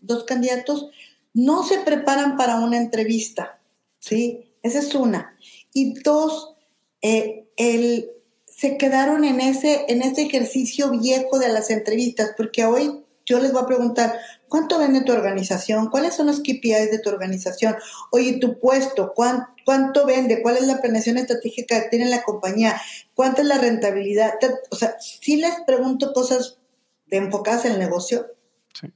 los 0.00 0.24
candidatos, 0.24 0.88
no 1.34 1.62
se 1.62 1.78
preparan 1.80 2.38
para 2.38 2.60
una 2.60 2.78
entrevista, 2.78 3.60
¿sí? 3.98 4.54
Esa 4.62 4.78
es 4.78 4.94
una. 4.94 5.36
Y 5.74 6.00
dos, 6.00 6.54
eh, 7.02 7.48
el, 7.56 8.10
se 8.46 8.78
quedaron 8.78 9.24
en 9.24 9.40
ese, 9.40 9.84
en 9.88 10.00
ese 10.00 10.22
ejercicio 10.22 10.90
viejo 10.90 11.38
de 11.38 11.48
las 11.48 11.70
entrevistas, 11.70 12.30
porque 12.36 12.64
hoy 12.64 13.04
yo 13.26 13.40
les 13.40 13.52
voy 13.52 13.62
a 13.62 13.66
preguntar, 13.66 14.18
¿cuánto 14.48 14.78
vende 14.78 15.02
tu 15.02 15.12
organización? 15.12 15.90
¿Cuáles 15.90 16.14
son 16.14 16.28
los 16.28 16.40
KPIs 16.40 16.92
de 16.92 17.00
tu 17.00 17.10
organización? 17.10 17.76
Oye, 18.12 18.38
tu 18.38 18.58
puesto, 18.60 19.12
¿cuánto, 19.14 19.52
cuánto 19.64 20.06
vende? 20.06 20.40
¿Cuál 20.40 20.56
es 20.56 20.66
la 20.66 20.80
planeación 20.80 21.18
estratégica 21.18 21.82
que 21.82 21.88
tiene 21.88 22.08
la 22.08 22.22
compañía? 22.22 22.80
¿Cuánta 23.14 23.42
es 23.42 23.48
la 23.48 23.58
rentabilidad? 23.58 24.34
O 24.70 24.76
sea, 24.76 24.96
sí 25.00 25.36
les 25.36 25.60
pregunto 25.66 26.12
cosas 26.12 26.58
de 27.06 27.16
enfocadas 27.16 27.64
en 27.64 27.72
el 27.72 27.78
negocio 27.80 28.26
sí. 28.72 28.94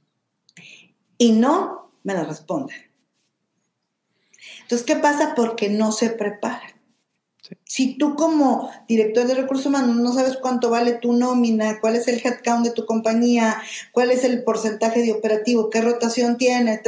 y 1.17 1.33
no 1.33 1.91
me 2.03 2.13
las 2.13 2.27
responden. 2.27 2.77
Entonces, 4.61 4.87
¿qué 4.87 4.95
pasa? 4.95 5.33
Porque 5.35 5.69
no 5.69 5.91
se 5.91 6.09
preparan. 6.09 6.80
Si 7.65 7.97
tú 7.97 8.15
como 8.15 8.71
director 8.87 9.25
de 9.27 9.35
recursos 9.35 9.65
humanos 9.65 9.95
no 9.95 10.13
sabes 10.13 10.37
cuánto 10.37 10.69
vale 10.69 10.93
tu 10.93 11.13
nómina, 11.13 11.79
cuál 11.79 11.95
es 11.95 12.07
el 12.07 12.21
headcount 12.23 12.65
de 12.65 12.71
tu 12.71 12.85
compañía, 12.85 13.61
cuál 13.91 14.11
es 14.11 14.23
el 14.23 14.43
porcentaje 14.43 15.01
de 15.01 15.11
operativo, 15.11 15.69
qué 15.69 15.81
rotación 15.81 16.37
tiene, 16.37 16.81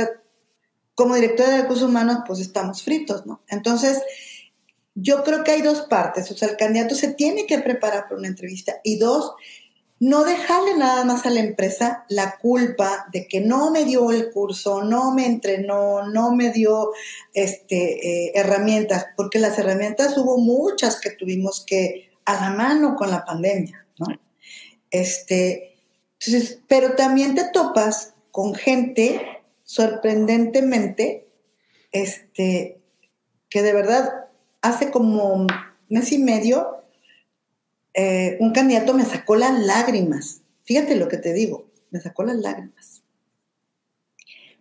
como 0.95 1.15
director 1.15 1.47
de 1.47 1.61
recursos 1.61 1.89
humanos, 1.89 2.19
pues 2.27 2.39
estamos 2.39 2.83
fritos, 2.83 3.25
¿no? 3.25 3.41
Entonces, 3.47 4.01
yo 4.95 5.23
creo 5.23 5.43
que 5.43 5.51
hay 5.51 5.61
dos 5.61 5.81
partes. 5.81 6.29
O 6.31 6.35
sea, 6.35 6.49
el 6.49 6.57
candidato 6.57 6.95
se 6.95 7.13
tiene 7.13 7.45
que 7.47 7.59
preparar 7.59 8.03
para 8.03 8.17
una 8.17 8.27
entrevista 8.27 8.75
y 8.83 8.97
dos, 8.97 9.33
no 10.03 10.25
dejarle 10.25 10.75
nada 10.75 11.05
más 11.05 11.25
a 11.25 11.29
la 11.29 11.39
empresa 11.39 12.03
la 12.09 12.37
culpa 12.37 13.07
de 13.13 13.25
que 13.25 13.39
no 13.39 13.71
me 13.71 13.85
dio 13.85 14.11
el 14.11 14.31
curso, 14.31 14.83
no 14.83 15.13
me 15.13 15.25
entrenó, 15.25 16.05
no 16.09 16.35
me 16.35 16.51
dio 16.51 16.91
este, 17.33 18.25
eh, 18.25 18.31
herramientas, 18.35 19.05
porque 19.15 19.39
las 19.39 19.57
herramientas 19.57 20.17
hubo 20.17 20.37
muchas 20.39 20.99
que 20.99 21.11
tuvimos 21.11 21.63
que 21.65 22.11
a 22.25 22.33
la 22.33 22.49
mano 22.49 22.97
con 22.97 23.11
la 23.11 23.23
pandemia, 23.23 23.87
¿no? 23.97 24.07
Este, 24.91 25.77
pero 26.67 26.95
también 26.95 27.33
te 27.33 27.45
topas 27.53 28.13
con 28.31 28.55
gente 28.55 29.21
sorprendentemente, 29.63 31.29
este, 31.93 32.77
que 33.49 33.61
de 33.61 33.71
verdad 33.71 34.25
hace 34.61 34.91
como 34.91 35.47
mes 35.87 36.11
y 36.11 36.17
medio 36.17 36.82
eh, 37.93 38.37
un 38.39 38.51
candidato 38.51 38.93
me 38.93 39.05
sacó 39.05 39.35
las 39.35 39.57
lágrimas. 39.59 40.41
Fíjate 40.63 40.95
lo 40.95 41.07
que 41.07 41.17
te 41.17 41.33
digo, 41.33 41.65
me 41.91 42.01
sacó 42.01 42.23
las 42.23 42.37
lágrimas. 42.37 43.03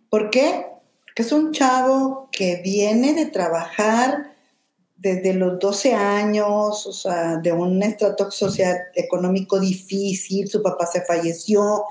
¿Por 0.09 0.29
qué? 0.29 0.67
Porque 1.01 1.23
es 1.23 1.31
un 1.31 1.51
chavo 1.51 2.29
que 2.31 2.61
viene 2.63 3.13
de 3.13 3.25
trabajar 3.25 4.33
desde 4.95 5.33
los 5.33 5.59
12 5.59 5.93
años, 5.93 6.85
o 6.87 6.93
sea, 6.93 7.37
de 7.37 7.51
un 7.51 7.83
estrato 7.83 8.31
social 8.31 8.77
económico 8.95 9.59
difícil, 9.59 10.47
su 10.47 10.61
papá 10.61 10.85
se 10.85 11.01
falleció. 11.01 11.83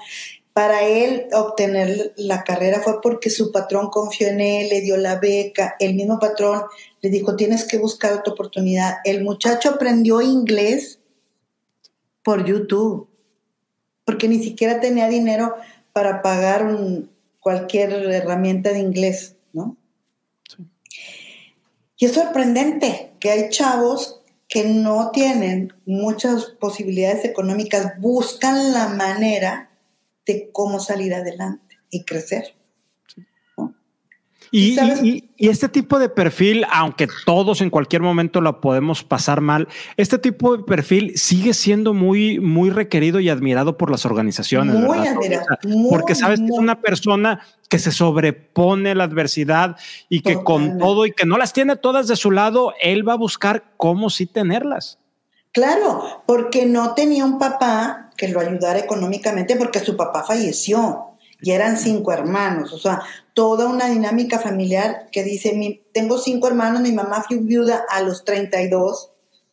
Para 0.54 0.82
él 0.82 1.28
obtener 1.32 2.14
la 2.16 2.44
carrera 2.44 2.80
fue 2.80 3.00
porque 3.02 3.28
su 3.28 3.52
patrón 3.52 3.90
confió 3.90 4.28
en 4.28 4.40
él, 4.40 4.68
le 4.68 4.80
dio 4.80 4.96
la 4.96 5.18
beca, 5.18 5.76
el 5.78 5.94
mismo 5.94 6.18
patrón 6.18 6.62
le 7.00 7.10
dijo, 7.10 7.36
tienes 7.36 7.64
que 7.64 7.78
buscar 7.78 8.12
otra 8.12 8.32
oportunidad. 8.32 8.96
El 9.04 9.24
muchacho 9.24 9.70
aprendió 9.70 10.22
inglés 10.22 10.98
por 12.22 12.44
YouTube, 12.44 13.08
porque 14.04 14.28
ni 14.28 14.42
siquiera 14.42 14.80
tenía 14.80 15.08
dinero 15.08 15.54
para 15.92 16.22
pagar 16.22 16.66
cualquier 17.40 17.92
herramienta 17.92 18.70
de 18.72 18.78
inglés, 18.78 19.36
¿no? 19.52 19.76
Y 21.96 22.06
es 22.06 22.12
sorprendente 22.12 23.12
que 23.20 23.30
hay 23.30 23.48
chavos 23.50 24.22
que 24.48 24.64
no 24.64 25.10
tienen 25.12 25.72
muchas 25.86 26.46
posibilidades 26.46 27.24
económicas, 27.24 27.98
buscan 28.00 28.72
la 28.72 28.88
manera 28.88 29.70
de 30.26 30.50
cómo 30.52 30.80
salir 30.80 31.14
adelante 31.14 31.78
y 31.90 32.04
crecer. 32.04 32.54
Y, 34.54 35.30
este 35.38 35.68
tipo 35.70 35.98
de 35.98 36.10
perfil, 36.10 36.66
aunque 36.70 37.08
todos 37.24 37.62
en 37.62 37.70
cualquier 37.70 38.02
momento 38.02 38.42
lo 38.42 38.60
podemos 38.60 39.02
pasar 39.02 39.40
mal, 39.40 39.66
este 39.96 40.18
tipo 40.18 40.56
de 40.56 40.62
perfil 40.62 41.16
sigue 41.16 41.54
siendo 41.54 41.94
muy, 41.94 42.38
muy 42.38 42.68
requerido 42.68 43.18
y 43.18 43.30
admirado 43.30 43.78
por 43.78 43.90
las 43.90 44.04
organizaciones. 44.04 44.76
Muy 44.76 45.06
admirado. 45.06 45.46
porque 45.88 46.14
sabes 46.14 46.38
que 46.38 46.46
es 46.46 46.58
una 46.58 46.80
persona 46.80 47.40
que 47.70 47.78
se 47.78 47.90
sobrepone 47.90 48.90
a 48.90 48.94
la 48.94 49.04
adversidad 49.04 49.76
y 50.10 50.20
que 50.20 50.44
con 50.44 50.76
todo 50.76 51.06
y 51.06 51.12
que 51.12 51.24
no 51.24 51.38
las 51.38 51.54
tiene 51.54 51.76
todas 51.76 52.06
de 52.06 52.16
su 52.16 52.30
lado, 52.30 52.74
él 52.82 53.08
va 53.08 53.14
a 53.14 53.16
buscar 53.16 53.72
cómo 53.78 54.10
sí 54.10 54.26
tenerlas. 54.26 54.98
Claro, 55.52 56.22
porque 56.26 56.66
no 56.66 56.92
tenía 56.94 57.24
un 57.24 57.38
papá 57.38 58.10
que 58.18 58.28
lo 58.28 58.40
ayudara 58.40 58.78
económicamente 58.78 59.56
porque 59.56 59.80
su 59.80 59.96
papá 59.96 60.24
falleció 60.24 61.12
y 61.42 61.50
eran 61.50 61.76
cinco 61.76 62.12
hermanos, 62.12 62.72
o 62.72 62.78
sea, 62.78 63.02
toda 63.34 63.66
una 63.66 63.88
dinámica 63.88 64.38
familiar 64.38 65.08
que 65.10 65.24
dice, 65.24 65.82
tengo 65.92 66.18
cinco 66.18 66.48
hermanos, 66.48 66.82
mi 66.82 66.92
mamá 66.92 67.24
fue 67.26 67.38
viuda 67.38 67.84
a 67.88 68.02
los 68.02 68.24
32 68.24 69.12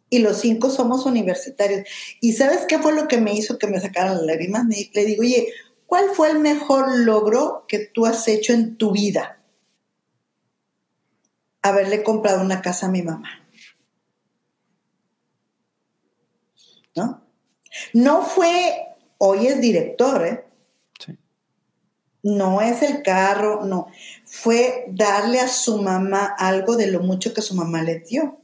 y 0.09 0.19
los 0.19 0.37
cinco 0.37 0.69
somos 0.69 1.05
universitarios. 1.05 1.87
¿Y 2.19 2.33
sabes 2.33 2.65
qué 2.67 2.79
fue 2.79 2.93
lo 2.93 3.07
que 3.07 3.19
me 3.19 3.33
hizo 3.33 3.57
que 3.57 3.67
me 3.67 3.79
sacaran 3.79 4.15
las 4.15 4.23
lágrimas? 4.23 4.65
le 4.67 5.05
digo, 5.05 5.21
oye, 5.21 5.53
¿cuál 5.85 6.09
fue 6.13 6.31
el 6.31 6.39
mejor 6.39 6.99
logro 6.99 7.65
que 7.67 7.79
tú 7.79 8.05
has 8.05 8.27
hecho 8.27 8.53
en 8.53 8.77
tu 8.77 8.91
vida? 8.91 9.41
Haberle 11.61 12.03
comprado 12.03 12.41
una 12.41 12.61
casa 12.61 12.87
a 12.87 12.91
mi 12.91 13.01
mamá. 13.01 13.47
¿No? 16.95 17.23
No 17.93 18.23
fue, 18.23 18.95
hoy 19.19 19.47
es 19.47 19.61
director, 19.61 20.25
¿eh? 20.25 20.48
No 22.21 22.62
es 22.62 22.82
el 22.82 23.01
carro, 23.01 23.65
no. 23.65 23.88
Fue 24.25 24.86
darle 24.89 25.39
a 25.39 25.47
su 25.47 25.82
mamá 25.82 26.36
algo 26.38 26.75
de 26.75 26.88
lo 26.88 26.99
mucho 27.01 27.34
que 27.34 27.41
su 27.41 27.55
mamá 27.55 27.82
le 27.82 27.99
dio. 27.99 28.39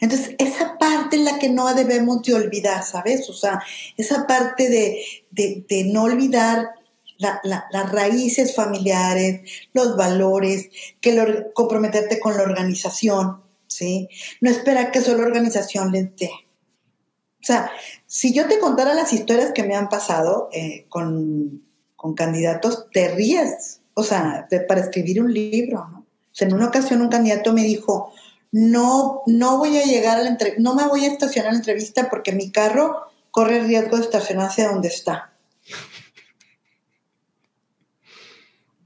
Entonces, 0.00 0.34
esa 0.38 0.78
parte 0.78 1.16
es 1.16 1.22
la 1.22 1.38
que 1.38 1.48
no 1.48 1.72
debemos 1.74 2.22
de 2.22 2.34
olvidar, 2.34 2.82
¿sabes? 2.82 3.28
O 3.28 3.32
sea, 3.32 3.62
esa 3.96 4.26
parte 4.26 4.68
de, 4.68 5.84
no 5.86 6.04
olvidar 6.04 6.70
las 7.18 7.92
raíces 7.92 8.54
familiares, 8.54 9.42
los 9.72 9.96
valores, 9.96 10.70
que 11.00 11.52
comprometerte 11.54 12.18
con 12.18 12.36
la 12.36 12.42
organización, 12.42 13.42
¿sí? 13.66 14.08
No 14.40 14.50
esperar 14.50 14.90
que 14.90 15.00
solo 15.00 15.18
la 15.18 15.26
organización 15.26 15.92
les 15.92 16.16
dé. 16.16 16.30
O 16.30 17.46
sea, 17.46 17.70
si 18.06 18.32
yo 18.32 18.48
te 18.48 18.58
contara 18.58 18.94
las 18.94 19.12
historias 19.12 19.52
que 19.52 19.64
me 19.64 19.76
han 19.76 19.90
pasado 19.90 20.48
eh, 20.52 20.86
con 20.88 21.63
con 22.04 22.12
candidatos, 22.12 22.90
te 22.92 23.14
ríes, 23.14 23.80
o 23.94 24.02
sea, 24.02 24.46
para 24.68 24.80
escribir 24.82 25.22
un 25.22 25.32
libro, 25.32 25.88
¿no? 25.90 26.00
O 26.00 26.04
sea, 26.32 26.46
en 26.46 26.52
una 26.52 26.66
ocasión 26.66 27.00
un 27.00 27.08
candidato 27.08 27.54
me 27.54 27.62
dijo, 27.62 28.12
no, 28.52 29.22
no 29.24 29.56
voy 29.56 29.78
a 29.78 29.86
llegar 29.86 30.18
a 30.18 30.22
la 30.22 30.28
entrevista, 30.28 30.60
no 30.60 30.74
me 30.74 30.86
voy 30.86 31.06
a 31.06 31.12
estacionar 31.12 31.48
a 31.48 31.52
la 31.52 31.58
entrevista 31.60 32.10
porque 32.10 32.32
mi 32.32 32.50
carro 32.50 33.10
corre 33.30 33.60
el 33.60 33.68
riesgo 33.68 33.96
de 33.96 34.02
estacionarse 34.02 34.64
donde 34.64 34.88
está. 34.88 35.32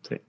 Sí. 0.08 0.20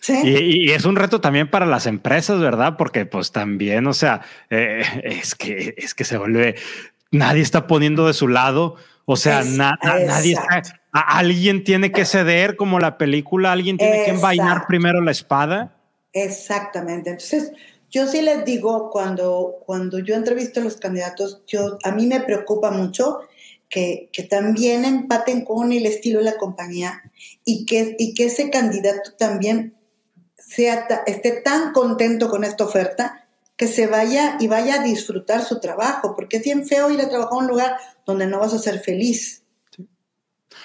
¿Sí? 0.00 0.14
Y, 0.24 0.70
es 0.70 0.86
un 0.86 0.96
reto 0.96 1.20
también 1.20 1.50
para 1.50 1.66
las 1.66 1.84
empresas, 1.84 2.40
¿verdad? 2.40 2.78
Porque 2.78 3.04
pues 3.04 3.32
también, 3.32 3.86
o 3.86 3.92
sea, 3.92 4.22
eh, 4.48 4.82
es, 5.04 5.34
que, 5.34 5.74
es 5.76 5.92
que 5.92 6.04
se 6.04 6.16
vuelve, 6.16 6.54
nadie 7.10 7.42
está 7.42 7.66
poniendo 7.66 8.06
de 8.06 8.14
su 8.14 8.28
lado, 8.28 8.76
o 9.10 9.16
sea, 9.16 9.42
nadie 9.42 10.34
está, 10.34 10.62
alguien 10.92 11.64
tiene 11.64 11.90
que 11.90 12.04
ceder 12.04 12.56
como 12.56 12.78
la 12.78 12.98
película, 12.98 13.52
alguien 13.52 13.78
tiene 13.78 14.04
que 14.04 14.10
envainar 14.10 14.66
primero 14.66 15.00
la 15.00 15.12
espada. 15.12 15.74
Exactamente. 16.12 17.08
Entonces, 17.08 17.52
yo 17.88 18.06
sí 18.06 18.20
les 18.20 18.44
digo, 18.44 18.90
cuando, 18.90 19.62
cuando 19.64 19.98
yo 19.98 20.14
entrevisto 20.14 20.60
a 20.60 20.64
los 20.64 20.76
candidatos, 20.76 21.40
yo, 21.46 21.78
a 21.84 21.90
mí 21.92 22.06
me 22.06 22.20
preocupa 22.20 22.70
mucho 22.70 23.20
que, 23.70 24.10
que, 24.12 24.24
también 24.24 24.84
empaten 24.84 25.42
con 25.46 25.72
el 25.72 25.86
estilo 25.86 26.18
de 26.18 26.26
la 26.26 26.36
compañía 26.36 27.00
y 27.46 27.64
que, 27.64 27.96
y 27.98 28.12
que 28.12 28.26
ese 28.26 28.50
candidato 28.50 29.12
también 29.18 29.74
sea, 30.36 30.86
esté 31.06 31.40
tan 31.40 31.72
contento 31.72 32.28
con 32.28 32.44
esta 32.44 32.64
oferta 32.64 33.26
que 33.58 33.68
se 33.68 33.86
vaya 33.86 34.38
y 34.40 34.46
vaya 34.46 34.76
a 34.76 34.82
disfrutar 34.82 35.44
su 35.44 35.60
trabajo, 35.60 36.14
porque 36.16 36.38
es 36.38 36.44
bien 36.44 36.66
feo 36.66 36.90
ir 36.90 37.00
a 37.02 37.10
trabajar 37.10 37.34
a 37.34 37.36
un 37.36 37.46
lugar 37.46 37.76
donde 38.06 38.26
no 38.26 38.38
vas 38.38 38.54
a 38.54 38.58
ser 38.58 38.80
feliz 38.80 39.42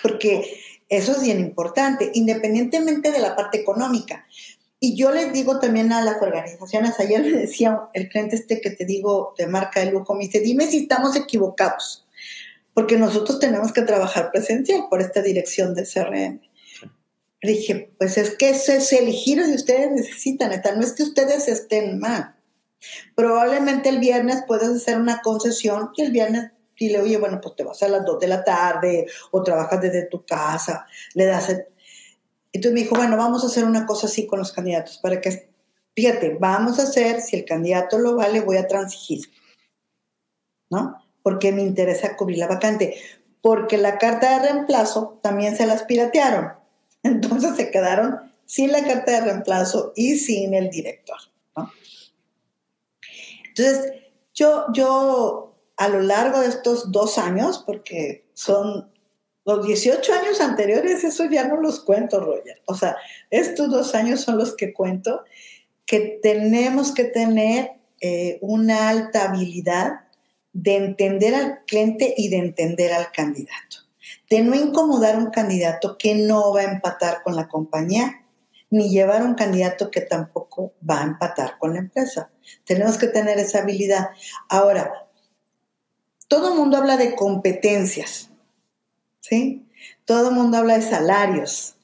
porque 0.03 0.59
eso 0.89 1.13
es 1.13 1.23
bien 1.23 1.39
importante, 1.39 2.11
independientemente 2.13 3.11
de 3.11 3.19
la 3.19 3.35
parte 3.35 3.57
económica. 3.57 4.27
Y 4.79 4.95
yo 4.95 5.11
les 5.11 5.31
digo 5.31 5.59
también 5.59 5.93
a 5.93 6.03
las 6.03 6.21
organizaciones, 6.21 6.99
ayer 6.99 7.21
me 7.21 7.31
decía 7.31 7.83
el 7.93 8.09
cliente 8.09 8.35
este 8.35 8.59
que 8.59 8.69
te 8.69 8.85
digo 8.85 9.33
de 9.37 9.47
marca 9.47 9.79
de 9.79 9.91
lujo, 9.91 10.13
me 10.13 10.25
dice, 10.25 10.41
dime 10.41 10.67
si 10.67 10.79
estamos 10.79 11.15
equivocados, 11.15 12.05
porque 12.73 12.97
nosotros 12.97 13.39
tenemos 13.39 13.71
que 13.71 13.83
trabajar 13.83 14.29
presencial 14.31 14.87
por 14.89 15.01
esta 15.01 15.21
dirección 15.21 15.73
de 15.73 15.85
CRM. 15.85 16.41
Le 17.41 17.51
dije, 17.51 17.93
pues 17.97 18.17
es 18.17 18.35
que 18.35 18.49
ese 18.49 18.77
es 18.77 18.91
el 18.93 19.09
giro 19.09 19.45
que 19.45 19.53
ustedes 19.53 19.89
necesitan, 19.89 20.51
no 20.75 20.83
es 20.83 20.93
que 20.93 21.03
ustedes 21.03 21.47
estén 21.47 21.97
mal. 21.97 22.35
Probablemente 23.15 23.89
el 23.89 23.99
viernes 23.99 24.43
puedas 24.47 24.69
hacer 24.69 24.97
una 24.97 25.21
concesión 25.21 25.91
y 25.95 26.01
el 26.03 26.11
viernes 26.11 26.51
le 26.89 27.01
oye, 27.01 27.17
bueno, 27.17 27.39
pues 27.41 27.55
te 27.55 27.63
vas 27.63 27.81
a 27.83 27.87
las 27.87 28.05
2 28.05 28.19
de 28.19 28.27
la 28.27 28.43
tarde 28.43 29.05
o 29.31 29.43
trabajas 29.43 29.81
desde 29.81 30.07
tu 30.07 30.25
casa, 30.25 30.85
le 31.13 31.25
das... 31.25 31.49
Entonces 32.51 32.73
me 32.73 32.81
dijo, 32.81 32.95
bueno, 32.95 33.17
vamos 33.17 33.43
a 33.43 33.47
hacer 33.47 33.65
una 33.65 33.85
cosa 33.85 34.07
así 34.07 34.27
con 34.27 34.39
los 34.39 34.51
candidatos 34.51 34.99
para 34.99 35.19
que, 35.19 35.49
fíjate, 35.95 36.37
vamos 36.39 36.79
a 36.79 36.83
hacer, 36.83 37.21
si 37.21 37.35
el 37.35 37.45
candidato 37.45 37.97
lo 37.97 38.15
vale, 38.15 38.41
voy 38.41 38.57
a 38.57 38.67
transigir, 38.67 39.21
¿no? 40.69 41.03
Porque 41.23 41.51
me 41.51 41.63
interesa 41.63 42.15
cubrir 42.15 42.37
la 42.37 42.47
vacante. 42.47 42.95
Porque 43.41 43.77
la 43.77 43.97
carta 43.97 44.39
de 44.39 44.49
reemplazo 44.51 45.19
también 45.23 45.57
se 45.57 45.65
las 45.65 45.83
piratearon. 45.83 46.53
Entonces 47.03 47.55
se 47.55 47.71
quedaron 47.71 48.19
sin 48.45 48.71
la 48.71 48.83
carta 48.83 49.13
de 49.13 49.21
reemplazo 49.21 49.93
y 49.95 50.17
sin 50.17 50.53
el 50.53 50.69
director. 50.69 51.17
Entonces, 53.55 53.93
yo, 54.33 54.65
yo 54.73 55.55
a 55.77 55.87
lo 55.89 56.01
largo 56.01 56.39
de 56.39 56.47
estos 56.47 56.91
dos 56.91 57.17
años, 57.17 57.63
porque 57.65 58.25
son 58.33 58.91
los 59.45 59.65
18 59.65 60.13
años 60.13 60.41
anteriores, 60.41 61.03
eso 61.03 61.25
ya 61.25 61.47
no 61.47 61.57
los 61.57 61.81
cuento, 61.81 62.19
Roger. 62.19 62.61
O 62.65 62.75
sea, 62.75 62.95
estos 63.29 63.69
dos 63.69 63.93
años 63.93 64.21
son 64.21 64.37
los 64.37 64.55
que 64.55 64.73
cuento, 64.73 65.23
que 65.85 66.19
tenemos 66.21 66.93
que 66.93 67.03
tener 67.03 67.71
eh, 67.99 68.37
una 68.41 68.89
alta 68.89 69.29
habilidad 69.29 70.01
de 70.53 70.75
entender 70.75 71.35
al 71.35 71.63
cliente 71.65 72.13
y 72.15 72.29
de 72.29 72.37
entender 72.37 72.93
al 72.93 73.11
candidato. 73.11 73.77
De 74.29 74.41
no 74.41 74.55
incomodar 74.55 75.15
a 75.15 75.17
un 75.17 75.31
candidato 75.31 75.97
que 75.97 76.15
no 76.15 76.53
va 76.53 76.61
a 76.61 76.71
empatar 76.71 77.21
con 77.23 77.35
la 77.35 77.47
compañía, 77.47 78.22
ni 78.73 78.89
llevar 78.89 79.21
a 79.21 79.25
un 79.25 79.35
candidato 79.35 79.91
que 79.91 80.01
tampoco 80.01 80.73
va 80.89 81.01
a 81.01 81.03
empatar 81.03 81.59
con 81.59 81.73
la 81.73 81.79
empresa. 81.79 82.31
Tenemos 82.65 82.97
que 82.97 83.05
tener 83.05 83.37
esa 83.37 83.59
habilidad. 83.59 84.09
Ahora, 84.49 85.07
todo 86.27 86.51
el 86.51 86.55
mundo 86.55 86.77
habla 86.77 86.97
de 86.97 87.13
competencias, 87.13 88.31
¿sí? 89.19 89.69
Todo 90.05 90.29
el 90.29 90.35
mundo 90.35 90.57
habla 90.57 90.75
de 90.75 90.81
salarios, 90.81 91.75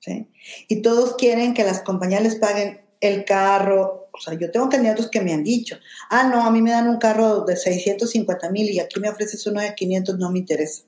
¿sí? 0.00 0.28
Y 0.68 0.82
todos 0.82 1.16
quieren 1.16 1.54
que 1.54 1.64
las 1.64 1.80
compañías 1.80 2.22
les 2.22 2.36
paguen 2.36 2.82
el 3.00 3.24
carro. 3.24 4.10
O 4.12 4.20
sea, 4.20 4.34
yo 4.34 4.50
tengo 4.50 4.68
candidatos 4.68 5.08
que 5.08 5.22
me 5.22 5.32
han 5.32 5.44
dicho, 5.44 5.78
ah, 6.10 6.24
no, 6.24 6.44
a 6.44 6.50
mí 6.50 6.60
me 6.60 6.72
dan 6.72 6.90
un 6.90 6.98
carro 6.98 7.46
de 7.46 7.56
650 7.56 8.50
mil 8.50 8.68
y 8.68 8.80
aquí 8.80 9.00
me 9.00 9.08
ofreces 9.08 9.46
uno 9.46 9.62
de 9.62 9.74
500, 9.74 10.18
no 10.18 10.30
me 10.30 10.40
interesa. 10.40 10.82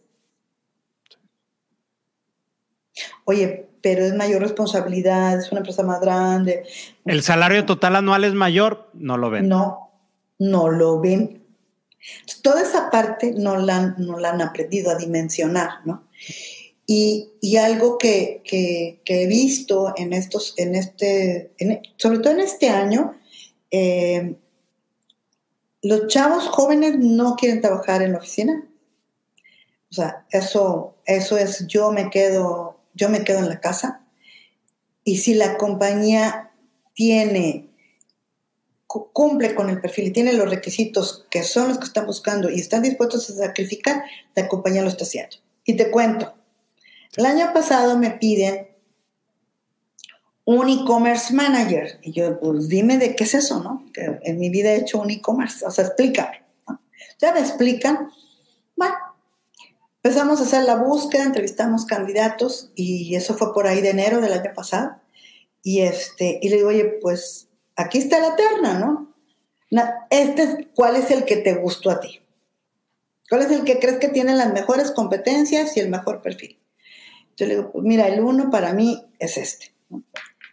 Oye, 3.25 3.71
pero 3.87 4.05
es 4.05 4.15
mayor 4.15 4.43
responsabilidad, 4.43 5.39
es 5.39 5.53
una 5.53 5.61
empresa 5.61 5.85
más 5.85 6.01
grande. 6.01 6.65
¿El 7.05 7.23
salario 7.23 7.67
total 7.67 7.95
anual 7.95 8.25
es 8.25 8.35
mayor? 8.35 8.91
No 8.95 9.17
lo 9.17 9.31
ven. 9.31 9.49
No, 9.49 9.93
no 10.41 10.71
lo 10.71 11.01
ven. 11.01 11.45
Toda 12.43 12.63
esa 12.63 12.91
parte 12.91 13.33
no 13.39 13.57
la, 13.59 13.95
no 13.97 14.19
la 14.19 14.31
han 14.31 14.43
aprendido 14.43 14.91
a 14.91 14.97
dimensionar, 14.97 15.87
¿no? 15.87 16.03
Y, 16.85 17.31
algo 17.59 17.97
que, 17.97 18.43
he 19.05 19.27
visto 19.29 19.95
en 19.97 20.15
estos, 20.15 20.55
en 20.57 20.75
este, 20.75 21.53
sobre 21.97 22.19
todo 22.19 22.33
en 22.33 22.41
este 22.41 22.69
año, 22.69 23.15
eh, 23.71 24.35
los 25.83 26.09
chavos 26.09 26.49
jóvenes 26.49 26.99
no 26.99 27.37
quieren 27.37 27.61
trabajar 27.61 28.03
en 28.03 28.15
la 28.15 28.19
oficina. 28.19 28.69
O 29.93 29.95
sea, 29.95 30.27
eso, 30.33 30.97
eso 31.05 31.39
es, 31.39 31.69
yo 31.69 31.93
me 31.93 32.11
quedo, 32.11 32.76
yo 32.97 33.09
me 33.09 33.23
quedo 33.23 33.39
en 33.39 33.49
la 33.49 33.61
casa. 33.61 34.05
Y 35.05 35.19
si 35.19 35.35
la 35.35 35.57
compañía 35.57 36.51
tiene 36.95 37.67
cumple 38.87 39.55
con 39.55 39.69
el 39.69 39.81
perfil 39.81 40.07
y 40.07 40.13
tiene 40.13 40.33
los 40.33 40.49
requisitos 40.49 41.27
que 41.31 41.43
son 41.43 41.69
los 41.69 41.79
que 41.79 41.85
están 41.85 42.07
buscando 42.07 42.49
y 42.51 42.61
están 42.61 42.83
dispuestos 42.83 43.29
a 43.31 43.35
sacrificar, 43.35 44.05
la 44.35 44.49
compañía 44.49 44.83
lo 44.83 44.89
está 44.89 45.05
haciendo. 45.05 45.37
Y 45.65 45.75
te 45.75 45.91
cuento, 45.91 46.35
el 47.17 47.27
año 47.27 47.53
pasado 47.53 47.99
me 47.99 48.11
piden 48.13 48.69
un 50.45 50.69
e-commerce 50.69 51.35
manager. 51.35 51.99
Y 52.03 52.13
yo, 52.13 52.39
pues 52.39 52.69
dime 52.69 52.99
de 52.99 53.17
qué 53.17 53.25
es 53.25 53.35
eso, 53.35 53.63
¿no? 53.63 53.85
Que 53.93 54.19
en 54.23 54.39
mi 54.39 54.49
vida 54.49 54.71
he 54.71 54.79
hecho 54.79 55.01
un 55.01 55.11
e-commerce, 55.11 55.67
o 55.67 55.71
sea, 55.71 55.87
explícame. 55.87 56.45
Ya 57.21 57.33
me 57.33 57.41
explican. 57.41 58.11
Bueno, 58.77 58.95
empezamos 60.07 60.39
a 60.39 60.45
hacer 60.45 60.63
la 60.63 60.77
búsqueda, 60.77 61.25
entrevistamos 61.25 61.85
candidatos 61.85 62.71
y 62.77 63.17
eso 63.17 63.35
fue 63.35 63.53
por 63.53 63.67
ahí 63.67 63.81
de 63.81 63.91
enero 63.91 64.21
del 64.21 64.35
año 64.35 64.53
pasado. 64.55 65.01
Y, 65.65 65.81
este, 65.81 66.39
y 66.41 66.49
le 66.49 66.57
digo, 66.59 66.69
oye, 66.69 66.85
pues 67.03 67.49
aquí 67.75 67.99
está 67.99 68.21
la 68.21 68.37
terna, 68.37 68.79
¿no? 68.79 69.17
Este, 70.11 70.69
¿Cuál 70.77 70.95
es 70.95 71.11
el 71.11 71.25
que 71.25 71.39
te 71.39 71.55
gustó 71.55 71.91
a 71.91 71.99
ti? 71.99 72.21
¿Cuál 73.29 73.43
es 73.43 73.51
el 73.51 73.65
que 73.65 73.81
crees 73.81 73.99
que 73.99 74.07
tiene 74.07 74.37
las 74.37 74.53
mejores 74.53 74.93
competencias 74.93 75.77
y 75.77 75.81
el 75.81 75.89
mejor 75.89 76.23
perfil? 76.23 76.61
Yo 77.37 77.47
le 77.47 77.57
digo, 77.57 77.73
pues 77.73 77.85
mira, 77.85 78.07
el 78.07 78.21
uno 78.21 78.49
para 78.49 78.73
mí 78.75 79.05
es 79.19 79.37
este. 79.37 79.75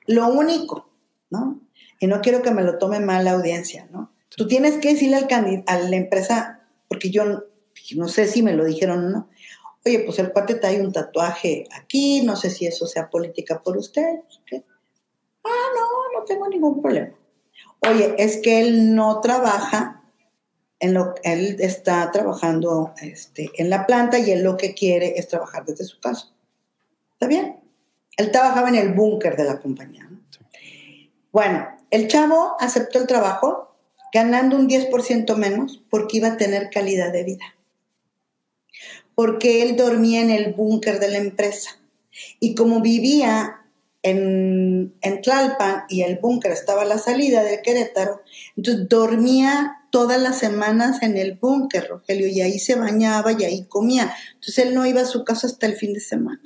Lo 0.08 0.30
único, 0.30 0.90
¿no? 1.30 1.62
Y 2.00 2.08
no 2.08 2.22
quiero 2.22 2.42
que 2.42 2.50
me 2.50 2.64
lo 2.64 2.80
tome 2.80 3.00
mal 3.00 3.24
la 3.24 3.34
audiencia, 3.34 3.88
¿no? 3.92 4.12
Tú 4.36 4.48
tienes 4.48 4.80
que 4.80 4.94
decirle 4.94 5.18
al 5.18 5.64
a 5.68 5.78
la 5.78 5.96
empresa, 5.96 6.62
porque 6.88 7.12
yo 7.12 7.24
no 7.96 8.08
sé 8.08 8.28
si 8.28 8.42
me 8.42 8.54
lo 8.54 8.66
dijeron 8.66 9.06
o 9.06 9.10
no, 9.10 9.30
oye, 9.86 10.00
pues 10.00 10.20
el 10.20 10.32
cuate 10.32 10.56
trae 10.56 10.82
un 10.82 10.92
tatuaje 10.92 11.66
aquí, 11.72 12.22
no 12.22 12.36
sé 12.36 12.50
si 12.50 12.66
eso 12.66 12.88
sea 12.88 13.10
política 13.10 13.62
por 13.62 13.78
usted. 13.78 14.20
Ah, 15.44 15.50
no, 15.76 16.20
no 16.20 16.26
tengo 16.26 16.48
ningún 16.48 16.82
problema. 16.82 17.14
Oye, 17.90 18.16
es 18.18 18.38
que 18.38 18.62
él 18.62 18.96
no 18.96 19.20
trabaja 19.20 20.04
en 20.80 20.94
lo 20.94 21.16
él 21.24 21.58
está 21.60 22.12
trabajando 22.12 22.94
este, 23.02 23.50
en 23.56 23.70
la 23.70 23.86
planta 23.86 24.20
y 24.20 24.32
él 24.32 24.44
lo 24.44 24.58
que 24.58 24.74
quiere 24.74 25.18
es 25.18 25.28
trabajar 25.28 25.66
desde 25.66 25.86
su 25.86 26.00
casa. 26.00 26.34
¿Está 27.14 27.28
bien? 27.28 27.62
Él 28.18 28.32
trabajaba 28.32 28.70
en 28.70 28.76
el 28.76 28.94
búnker 28.94 29.36
de 29.36 29.46
la 29.46 29.60
compañía. 29.60 30.10
Bueno, 31.32 31.68
el 31.90 32.08
chavo 32.08 32.56
aceptó 32.60 33.00
el 33.00 33.08
trabajo 33.08 33.76
ganando 34.14 34.56
un 34.56 34.70
10% 34.70 35.36
menos 35.36 35.84
porque 35.90 36.18
iba 36.18 36.30
a 36.30 36.38
tener 36.38 36.70
calidad 36.70 37.12
de 37.12 37.24
vida. 37.24 37.46
Porque 39.16 39.64
él 39.64 39.76
dormía 39.76 40.22
en 40.22 40.30
el 40.30 40.54
búnker 40.54 41.00
de 41.00 41.10
la 41.10 41.18
empresa. 41.18 41.80
Y 42.40 42.56
como 42.56 42.82
vivía 42.82 43.62
en, 44.04 44.94
Tlalpan 45.22 45.84
y 45.90 46.02
el 46.02 46.18
búnker 46.18 46.52
estaba 46.52 46.82
a 46.84 46.86
la 46.86 46.98
salida 46.98 47.44
de 47.44 47.62
Querétaro, 47.62 48.22
entonces 48.56 48.88
dormía 48.90 49.78
todas 49.92 50.22
las 50.22 50.40
semanas 50.40 51.02
en 51.02 51.18
el 51.18 51.36
búnker, 51.36 51.88
Rogelio, 51.88 52.28
y 52.28 52.42
ahí 52.42 52.60
se 52.60 52.76
bañaba 52.76 53.32
y 53.32 53.44
ahí 53.44 53.66
comía. 53.66 54.14
Entonces 54.34 54.66
él 54.66 54.76
no 54.76 54.86
iba 54.86 55.02
a 55.02 55.06
su 55.06 55.24
casa 55.24 55.48
hasta 55.48 55.68
el 55.68 55.76
fin 55.76 55.94
de 55.94 56.00
semana. 56.00 56.42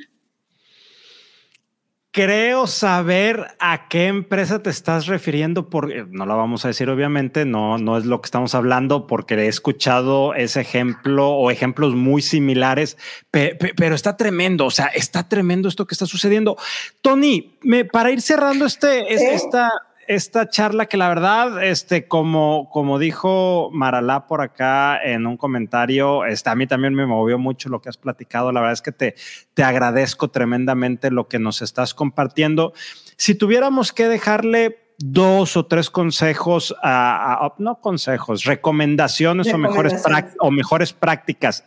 Creo 2.17 2.65
saber 2.65 3.45
a 3.59 3.87
qué 3.89 4.07
empresa 4.07 4.63
te 4.63 4.71
estás 4.71 5.05
refiriendo, 5.05 5.69
porque 5.69 6.03
no 6.09 6.25
la 6.25 6.33
vamos 6.33 6.65
a 6.65 6.69
decir 6.69 6.89
obviamente, 6.89 7.45
no, 7.45 7.77
no 7.77 7.95
es 7.95 8.05
lo 8.05 8.21
que 8.21 8.25
estamos 8.25 8.55
hablando, 8.55 9.05
porque 9.05 9.35
he 9.35 9.47
escuchado 9.47 10.33
ese 10.33 10.61
ejemplo 10.61 11.29
o 11.29 11.51
ejemplos 11.51 11.93
muy 11.93 12.23
similares, 12.23 12.97
pero 13.29 13.93
está 13.93 14.17
tremendo, 14.17 14.65
o 14.65 14.71
sea, 14.71 14.87
está 14.87 15.29
tremendo 15.29 15.69
esto 15.69 15.85
que 15.85 15.93
está 15.93 16.07
sucediendo. 16.07 16.57
Tony, 17.01 17.55
me, 17.61 17.85
para 17.85 18.09
ir 18.09 18.23
cerrando 18.23 18.65
este, 18.65 19.13
esta, 19.13 19.69
esta 20.07 20.47
charla 20.49 20.85
que 20.85 20.97
la 20.97 21.09
verdad, 21.09 21.63
este, 21.63 22.07
como, 22.07 22.69
como 22.71 22.97
dijo 22.97 23.69
Maralá 23.73 24.25
por 24.27 24.41
acá 24.41 24.99
en 25.03 25.27
un 25.27 25.37
comentario, 25.37 26.25
este, 26.25 26.49
a 26.49 26.55
mí 26.55 26.65
también 26.65 26.93
me 26.93 27.05
movió 27.05 27.37
mucho 27.37 27.69
lo 27.69 27.81
que 27.81 27.89
has 27.89 27.97
platicado. 27.97 28.51
La 28.51 28.61
verdad 28.61 28.73
es 28.73 28.81
que 28.81 28.91
te, 28.91 29.15
te 29.53 29.63
agradezco 29.63 30.29
tremendamente 30.29 31.11
lo 31.11 31.27
que 31.27 31.39
nos 31.39 31.61
estás 31.61 31.93
compartiendo. 31.93 32.73
Si 33.17 33.35
tuviéramos 33.35 33.91
que 33.91 34.07
dejarle 34.07 34.87
dos 34.99 35.57
o 35.57 35.65
tres 35.65 35.89
consejos, 35.89 36.75
a, 36.81 37.53
no 37.57 37.81
consejos, 37.81 38.45
recomendaciones, 38.45 39.53
O, 39.53 39.57
mejores 39.57 40.03
o 40.39 40.51
mejores 40.51 40.93
prácticas 40.93 41.63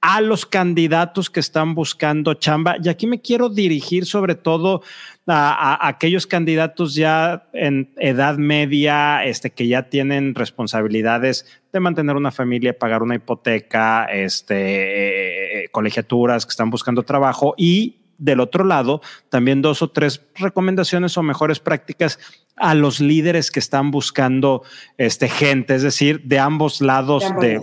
a 0.00 0.20
los 0.20 0.46
candidatos 0.46 1.30
que 1.30 1.40
están 1.40 1.74
buscando 1.74 2.34
chamba. 2.34 2.76
Y 2.82 2.88
aquí 2.88 3.06
me 3.06 3.20
quiero 3.20 3.48
dirigir 3.48 4.06
sobre 4.06 4.34
todo 4.34 4.82
a, 5.26 5.88
aquellos 5.88 6.26
candidatos 6.26 6.94
ya 6.94 7.48
en 7.52 7.92
edad 7.96 8.36
media, 8.36 9.24
este, 9.24 9.50
que 9.50 9.66
ya 9.66 9.88
tienen 9.88 10.34
responsabilidades 10.34 11.46
de 11.72 11.80
mantener 11.80 12.16
una 12.16 12.30
familia, 12.30 12.78
pagar 12.78 13.02
una 13.02 13.16
hipoteca, 13.16 14.04
este, 14.04 15.64
eh, 15.64 15.68
colegiaturas, 15.70 16.46
que 16.46 16.50
están 16.50 16.70
buscando 16.70 17.02
trabajo 17.02 17.54
y 17.56 18.05
del 18.18 18.40
otro 18.40 18.64
lado, 18.64 19.00
también 19.28 19.62
dos 19.62 19.82
o 19.82 19.90
tres 19.90 20.22
recomendaciones 20.34 21.16
o 21.16 21.22
mejores 21.22 21.60
prácticas 21.60 22.18
a 22.56 22.74
los 22.74 23.00
líderes 23.00 23.50
que 23.50 23.60
están 23.60 23.90
buscando 23.90 24.62
este, 24.96 25.28
gente, 25.28 25.74
es 25.74 25.82
decir, 25.82 26.22
de 26.24 26.38
ambos 26.38 26.80
lados 26.80 27.24
de, 27.40 27.60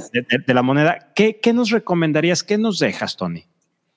la 0.47 0.61
moneda. 0.61 1.11
¿Qué, 1.15 1.53
nos 1.53 1.71
recomendarías? 1.71 2.43
¿Qué 2.43 2.57
nos 2.57 2.79
dejas, 2.79 3.17
Tony? 3.17 3.45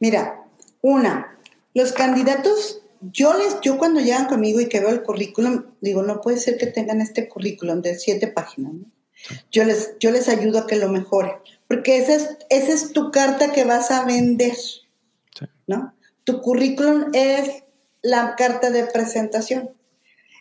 Mira, 0.01 0.41
una, 0.81 1.39
los 1.75 1.93
candidatos, 1.93 2.83
yo 3.01 3.37
les, 3.37 3.61
yo 3.61 3.77
cuando 3.77 4.01
llegan 4.01 4.27
conmigo 4.27 4.61
y 4.61 4.69
que 4.69 4.81
veo 4.81 4.91
el 4.91 5.03
currículum, 5.03 5.65
digo, 5.81 6.03
no 6.03 6.21
puede 6.21 6.39
ser 6.39 6.57
que 6.57 6.67
tengan 6.67 7.01
este 7.01 7.29
currículum 7.29 7.83
de 7.83 7.97
siete 7.97 8.29
páginas. 8.29 8.73
Yo, 9.51 9.65
les, 9.65 9.97
yo 9.99 10.11
les 10.11 10.29
ayudo 10.29 10.61
a 10.61 10.67
que 10.67 10.77
lo 10.77 10.89
mejore, 10.89 11.37
porque 11.69 11.99
esa 11.99 12.15
es, 12.15 12.37
esa 12.51 12.73
es 12.73 12.93
tu 12.93 13.11
carta 13.11 13.53
que 13.53 13.65
vas 13.65 13.91
a 13.91 14.05
vender, 14.05 14.57
¿no? 15.67 15.96
Tu 16.27 16.41
currículum 16.41 17.11
es 17.13 17.63
la 18.03 18.35
carta 18.35 18.71
de 18.71 18.85
presentación. 18.85 19.71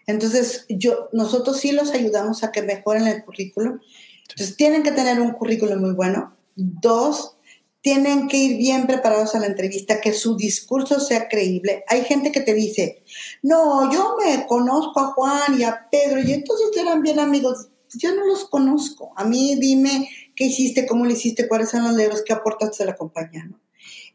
Entonces, 0.07 0.65
yo, 0.67 1.09
nosotros 1.13 1.59
sí 1.59 1.73
los 1.73 1.91
ayudamos 1.91 2.43
a 2.43 2.51
que 2.51 2.63
mejoren 2.63 3.05
el 3.05 3.23
currículum. 3.23 3.79
Entonces, 4.27 4.57
tienen 4.57 4.81
que 4.81 4.91
tener 4.91 5.21
un 5.21 5.33
currículum 5.33 5.79
muy 5.79 5.93
bueno. 5.93 6.36
Dos, 6.55 7.38
tienen 7.81 8.27
que 8.27 8.38
ir 8.38 8.57
bien 8.57 8.88
preparados 8.88 9.36
a 9.36 9.39
la 9.39 9.45
entrevista, 9.45 10.01
que 10.01 10.11
su 10.11 10.36
discurso 10.36 10.99
sea 10.99 11.27
creíble. 11.27 11.83
Hay 11.88 12.03
gente 12.03 12.31
que 12.31 12.41
te 12.41 12.55
dice, 12.55 13.03
no, 13.43 13.93
yo 13.93 14.15
me 14.17 14.47
conozco 14.47 14.99
a 14.99 15.11
Juan 15.11 15.59
y 15.59 15.65
a 15.65 15.88
Pedro 15.91 16.19
y 16.19 16.33
entonces 16.33 16.71
eran 16.75 17.03
bien 17.03 17.19
amigos. 17.19 17.67
Yo 17.93 18.15
no 18.15 18.25
los 18.25 18.45
conozco. 18.45 19.13
A 19.15 19.23
mí 19.23 19.55
dime 19.59 20.09
qué 20.36 20.45
hiciste, 20.45 20.88
cómo 20.88 21.05
lo 21.05 21.11
hiciste, 21.11 21.47
cuáles 21.47 21.69
son 21.69 21.83
los 21.83 21.93
logros, 21.93 22.23
qué 22.25 22.33
aportaste 22.33 22.81
a 22.81 22.88
la 22.88 22.95
compañía. 22.95 23.47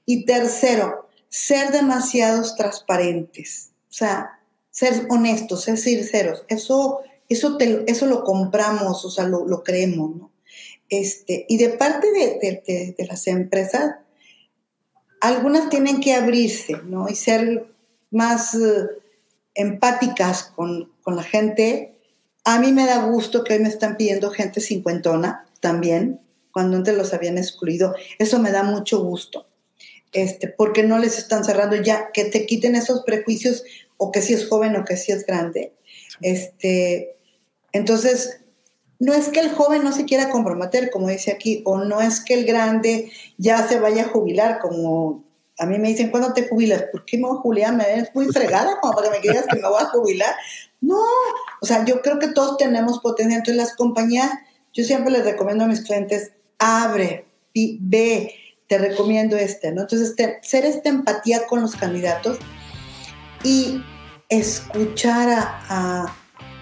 Y 0.05 0.25
tercero, 0.25 1.10
ser 1.31 1.73
demasiados 1.73 2.57
transparentes. 2.57 3.71
O 3.89 3.93
sea, 3.93 4.39
ser 4.71 5.07
honestos, 5.09 5.63
ser 5.63 5.79
sinceros. 5.79 6.45
Eso, 6.49 7.01
eso, 7.29 7.57
eso 7.59 8.07
lo 8.07 8.25
compramos, 8.25 9.05
o 9.05 9.11
sea, 9.11 9.25
lo, 9.27 9.47
lo 9.47 9.65
creemos, 9.65 10.15
¿no? 10.15 10.31
Este, 10.91 11.47
y 11.49 11.57
de 11.57 11.69
parte 11.69 12.09
de, 12.11 13.07
las 13.09 13.27
empresas, 13.29 13.95
algunas 15.21 15.71
tienen 15.71 16.01
que 16.01 16.15
abrirse, 16.15 16.79
¿no? 16.85 17.09
Y 17.09 17.15
ser 17.15 17.73
más 18.11 18.55
eh, 18.55 18.89
empáticas 19.55 20.53
con, 20.55 20.93
la 21.07 21.23
gente. 21.25 21.99
A 22.45 22.61
mí 22.61 22.73
me 22.73 22.87
da 22.87 23.05
gusto 23.07 23.43
que 23.43 23.55
hoy 23.55 23.59
me 23.61 23.69
están 23.69 23.97
pidiendo 23.97 24.31
gente 24.31 24.61
cincuentona 24.61 25.47
también, 25.59 26.21
cuando 26.53 26.77
antes 26.77 26.97
los 26.97 27.13
habían 27.15 27.37
excluido. 27.37 27.95
Eso 28.19 28.39
me 28.39 28.53
da 28.53 28.63
mucho 28.63 29.03
gusto, 29.03 29.47
este, 30.13 30.49
porque 30.49 30.83
no 30.83 30.99
les 30.99 31.19
están 31.19 31.45
cerrando 31.45 31.77
ya, 31.77 32.11
que 32.13 32.25
te 32.25 32.47
quiten 32.47 32.75
esos 32.75 33.03
prejuicios 33.03 33.65
o 33.97 34.11
que 34.13 34.23
si 34.23 34.35
es 34.35 34.49
joven 34.49 34.77
o 34.77 34.85
que 34.85 34.97
si 34.97 35.13
es 35.13 35.27
grande. 35.27 35.73
Este, 36.21 37.17
entonces, 37.73 38.41
no 38.99 39.15
es 39.15 39.29
que 39.29 39.41
el 39.41 39.51
joven 39.51 39.83
no 39.83 39.93
se 39.93 40.05
quiera 40.05 40.31
comprometer, 40.31 40.91
como 40.91 41.09
dice 41.09 41.33
aquí, 41.33 41.63
o 41.65 41.79
no 41.79 42.01
es 42.01 42.21
que 42.21 42.35
el 42.35 42.45
grande 42.45 43.11
ya 43.39 43.67
se 43.67 43.79
vaya 43.79 44.05
a 44.05 44.09
jubilar, 44.09 44.59
como 44.61 45.25
a 45.59 45.67
mí 45.67 45.79
me 45.79 45.89
dicen, 45.89 46.11
¿cuándo 46.11 46.33
te 46.33 46.49
jubilas? 46.49 46.85
¿Por 46.91 47.05
qué 47.05 47.19
me 47.19 47.29
voy 47.29 47.37
a 47.37 47.41
jubilar? 47.41 47.77
¿Me 47.77 47.85
ves 47.85 48.11
muy 48.15 48.27
fregada 48.27 48.81
como 48.81 48.95
para 48.95 49.11
que 49.11 49.19
me 49.19 49.21
digas 49.21 49.47
que 49.47 49.61
me 49.61 49.69
voy 49.69 49.83
a 49.83 49.87
jubilar? 49.87 50.35
No, 50.81 50.99
o 51.61 51.67
sea, 51.67 51.85
yo 51.85 52.01
creo 52.01 52.19
que 52.19 52.29
todos 52.29 52.57
tenemos 52.57 53.01
potencia. 53.01 53.37
Entonces 53.37 53.57
las 53.57 53.77
compañías, 53.77 54.31
yo 54.73 54.85
siempre 54.85 55.13
les 55.13 55.25
recomiendo 55.25 55.65
a 55.65 55.69
mis 55.69 55.83
clientes, 55.83 56.33
abre, 56.59 57.27
ve, 57.55 58.35
te 58.71 58.79
recomiendo 58.79 59.37
este, 59.37 59.73
¿no? 59.73 59.83
Entonces, 59.83 60.15
ser 60.43 60.65
esta 60.65 60.89
empatía 60.89 61.45
con 61.49 61.61
los 61.61 61.75
candidatos 61.75 62.39
y 63.43 63.83
escuchar 64.29 65.29
a 65.69 66.15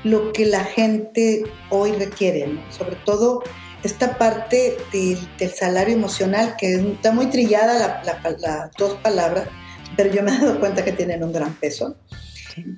lo 0.04 0.32
que 0.32 0.46
la 0.46 0.64
gente 0.64 1.44
hoy 1.68 1.92
requiere, 1.92 2.64
sobre 2.70 2.96
todo 2.96 3.42
esta 3.82 4.16
parte 4.16 4.78
del, 4.90 5.18
salario 5.54 5.94
emocional, 5.94 6.56
que 6.56 6.76
está 6.76 7.12
muy 7.12 7.26
trillada 7.26 8.02
las 8.02 8.70
dos 8.78 8.94
palabras, 9.02 9.46
pero 9.94 10.10
yo 10.10 10.22
me 10.22 10.34
he 10.34 10.38
dado 10.38 10.60
cuenta 10.60 10.82
que 10.82 10.92
tienen 10.92 11.22
un 11.22 11.32
gran 11.34 11.52
peso. 11.56 11.94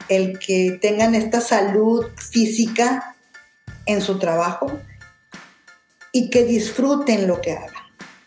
El 0.08 0.40
que 0.40 0.76
tengan 0.82 1.14
esta 1.14 1.40
salud 1.40 2.04
física 2.16 3.14
en 3.86 4.00
su 4.00 4.18
trabajo 4.18 4.72
y 6.10 6.30
que 6.30 6.44
disfruten 6.44 7.28
lo 7.28 7.40
que 7.40 7.52
hagan. 7.52 7.79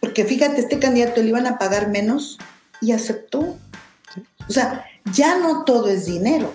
Porque 0.04 0.26
fíjate, 0.26 0.60
este 0.60 0.80
candidato 0.80 1.22
le 1.22 1.30
iban 1.30 1.48
a 1.48 1.58
pagar 1.58 1.88
menos 1.88 2.38
y 2.82 2.92
aceptó. 2.92 3.58
O 4.50 4.52
sea, 4.52 4.84
ya 5.14 5.38
no 5.38 5.64
todo 5.64 5.88
es 5.88 6.06
dinero 6.08 6.52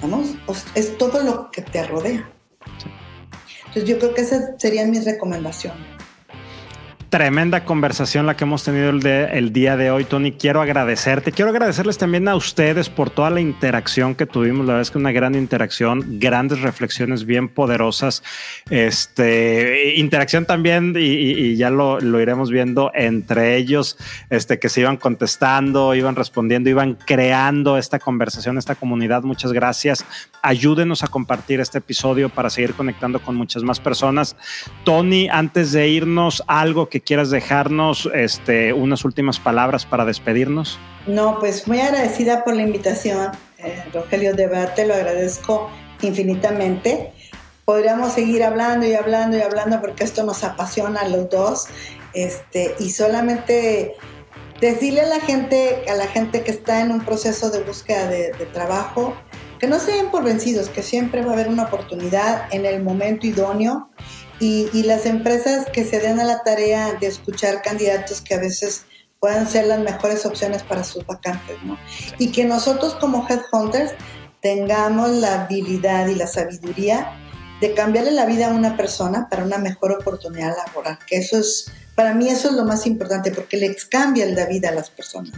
Vamos, 0.00 0.34
es 0.74 0.96
todo 0.98 1.22
lo 1.22 1.50
que 1.50 1.62
te 1.62 1.86
rodea. 1.86 2.26
Entonces 3.66 3.84
yo 3.84 3.98
creo 3.98 4.14
que 4.14 4.22
esa 4.22 4.58
sería 4.58 4.86
mi 4.86 5.00
recomendación. 5.00 5.74
Tremenda 7.08 7.64
conversación 7.64 8.26
la 8.26 8.36
que 8.36 8.42
hemos 8.42 8.64
tenido 8.64 8.90
el, 8.90 9.52
día 9.52 9.76
de 9.76 9.92
hoy, 9.92 10.04
Tony. 10.04 10.32
Quiero 10.32 10.60
agradecerte. 10.60 11.30
Quiero 11.30 11.52
agradecerles 11.52 11.98
también 11.98 12.26
a 12.26 12.34
ustedes 12.34 12.88
por 12.88 13.10
toda 13.10 13.30
la 13.30 13.40
interacción 13.40 14.16
que 14.16 14.26
tuvimos. 14.26 14.66
La 14.66 14.72
verdad 14.72 14.82
es 14.82 14.90
que 14.90 14.98
una 14.98 15.12
gran 15.12 15.36
interacción, 15.36 16.18
grandes 16.18 16.62
reflexiones 16.62 17.24
bien 17.24 17.48
poderosas. 17.48 18.24
Este, 18.70 19.94
interacción 19.96 20.46
también, 20.46 20.94
y, 20.98 21.54
ya 21.54 21.70
lo, 21.70 22.00
lo, 22.00 22.20
iremos 22.20 22.50
viendo 22.50 22.90
entre 22.92 23.56
ellos, 23.56 23.96
este, 24.28 24.58
que 24.58 24.68
se 24.68 24.80
iban 24.80 24.96
contestando, 24.96 25.94
iban 25.94 26.16
respondiendo, 26.16 26.70
iban 26.70 26.98
creando 27.06 27.78
esta 27.78 28.00
conversación, 28.00 28.58
esta 28.58 28.74
comunidad. 28.74 29.22
Muchas 29.22 29.52
gracias. 29.52 30.04
Ayúdenos 30.42 31.04
a 31.04 31.08
compartir 31.08 31.60
este 31.60 31.78
episodio 31.78 32.30
para 32.30 32.50
seguir 32.50 32.74
conectando 32.74 33.22
con 33.22 33.36
muchas 33.36 33.62
más 33.62 33.78
personas. 33.78 34.36
Tony, 34.82 35.28
antes 35.28 35.70
de 35.70 35.88
irnos, 35.88 36.42
algo 36.48 36.88
que 36.88 36.95
quieras 37.00 37.30
dejarnos, 37.30 38.08
este, 38.14 38.72
unas 38.72 39.04
últimas 39.04 39.38
palabras 39.38 39.86
para 39.86 40.04
despedirnos. 40.04 40.78
No, 41.06 41.38
pues 41.38 41.66
muy 41.68 41.80
agradecida 41.80 42.44
por 42.44 42.54
la 42.54 42.62
invitación, 42.62 43.32
eh, 43.58 43.84
Rogelio, 43.92 44.34
de 44.34 44.46
verdad 44.46 44.74
te 44.74 44.86
lo 44.86 44.94
agradezco 44.94 45.70
infinitamente. 46.02 47.12
Podríamos 47.64 48.12
seguir 48.12 48.44
hablando 48.44 48.86
y 48.86 48.94
hablando 48.94 49.36
y 49.36 49.40
hablando 49.40 49.80
porque 49.80 50.04
esto 50.04 50.22
nos 50.24 50.44
apasiona 50.44 51.00
a 51.00 51.08
los 51.08 51.28
dos. 51.30 51.66
Este, 52.12 52.74
y 52.78 52.90
solamente 52.90 53.94
decirle 54.60 55.02
a 55.02 55.06
la 55.06 55.20
gente, 55.20 55.84
a 55.88 55.94
la 55.94 56.06
gente 56.06 56.42
que 56.42 56.50
está 56.50 56.80
en 56.80 56.90
un 56.90 57.04
proceso 57.04 57.50
de 57.50 57.62
búsqueda 57.62 58.08
de, 58.08 58.32
de 58.32 58.46
trabajo, 58.46 59.14
que 59.58 59.66
no 59.66 59.78
se 59.78 59.92
den 59.92 60.10
por 60.10 60.22
vencidos, 60.24 60.68
que 60.68 60.82
siempre 60.82 61.22
va 61.22 61.30
a 61.30 61.34
haber 61.34 61.48
una 61.48 61.64
oportunidad 61.64 62.46
en 62.52 62.66
el 62.66 62.82
momento 62.82 63.26
idóneo 63.26 63.90
y, 64.40 64.82
las 64.82 65.06
empresas 65.06 65.66
que 65.72 65.84
se 65.84 66.00
den 66.00 66.20
a 66.20 66.24
la 66.24 66.42
tarea 66.42 66.94
de 66.94 67.06
escuchar 67.06 67.62
candidatos 67.62 68.20
que 68.20 68.34
a 68.34 68.38
veces 68.38 68.84
puedan 69.20 69.48
ser 69.48 69.66
las 69.66 69.80
mejores 69.80 70.26
opciones 70.26 70.62
para 70.62 70.84
sus 70.84 71.06
vacantes, 71.06 71.56
¿no? 71.64 71.78
Y 72.18 72.32
que 72.32 72.44
nosotros 72.44 72.94
como 72.96 73.26
headhunters 73.28 73.92
tengamos 74.42 75.10
la 75.10 75.42
habilidad 75.44 76.06
y 76.08 76.14
la 76.14 76.26
sabiduría 76.26 77.12
de 77.60 77.72
cambiarle 77.72 78.10
la 78.10 78.26
vida 78.26 78.48
a 78.48 78.54
una 78.54 78.76
persona 78.76 79.28
para 79.30 79.44
una 79.44 79.58
mejor 79.58 79.92
oportunidad 79.92 80.54
laboral, 80.56 80.98
que 81.06 81.16
eso 81.16 81.38
es, 81.38 81.72
para 81.94 82.12
mí 82.12 82.28
eso 82.28 82.50
es 82.50 82.54
lo 82.54 82.64
más 82.64 82.86
importante, 82.86 83.30
porque 83.30 83.56
les 83.56 83.86
cambia 83.86 84.26
la 84.26 84.44
vida 84.44 84.68
a 84.68 84.72
las 84.72 84.90
personas. 84.90 85.32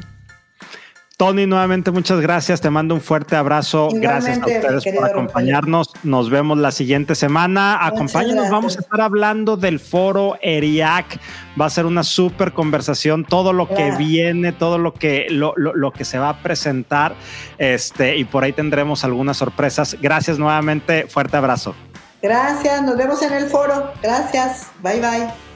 Tony, 1.18 1.46
nuevamente 1.48 1.90
muchas 1.90 2.20
gracias. 2.20 2.60
Te 2.60 2.70
mando 2.70 2.94
un 2.94 3.00
fuerte 3.00 3.34
abrazo. 3.34 3.88
gracias 3.92 4.38
a 4.38 4.46
ustedes 4.46 4.84
por 4.94 5.04
acompañarnos. 5.04 5.92
Nos 6.04 6.30
vemos 6.30 6.58
la 6.58 6.70
siguiente 6.70 7.16
semana. 7.16 7.84
Acompáñenos. 7.84 8.48
Vamos 8.50 8.76
a 8.76 8.82
estar 8.82 9.00
hablando 9.00 9.56
del 9.56 9.80
foro 9.80 10.36
ERIAC. 10.40 11.18
Va 11.60 11.66
a 11.66 11.70
ser 11.70 11.86
una 11.86 12.04
súper 12.04 12.52
conversación. 12.52 13.24
Todo 13.24 13.52
lo 13.52 13.66
que 13.66 13.90
viene, 13.98 14.52
todo 14.52 14.78
lo 14.78 14.94
que, 14.94 15.26
lo, 15.28 15.54
lo, 15.56 15.90
que 15.90 16.04
se 16.04 16.20
va 16.20 16.28
a 16.28 16.38
presentar. 16.40 17.16
Este, 17.58 18.16
y 18.16 18.22
por 18.24 18.44
ahí 18.44 18.52
tendremos 18.52 19.02
algunas 19.02 19.38
sorpresas. 19.38 19.96
Gracias 20.00 20.38
nuevamente. 20.38 21.08
Fuerte 21.08 21.36
abrazo. 21.36 21.74
Gracias. 22.22 22.80
Nos 22.82 22.96
vemos 22.96 23.20
en 23.22 23.32
el 23.32 23.46
foro. 23.46 23.92
Gracias. 24.00 24.68
Bye 24.84 25.00
bye. 25.00 25.47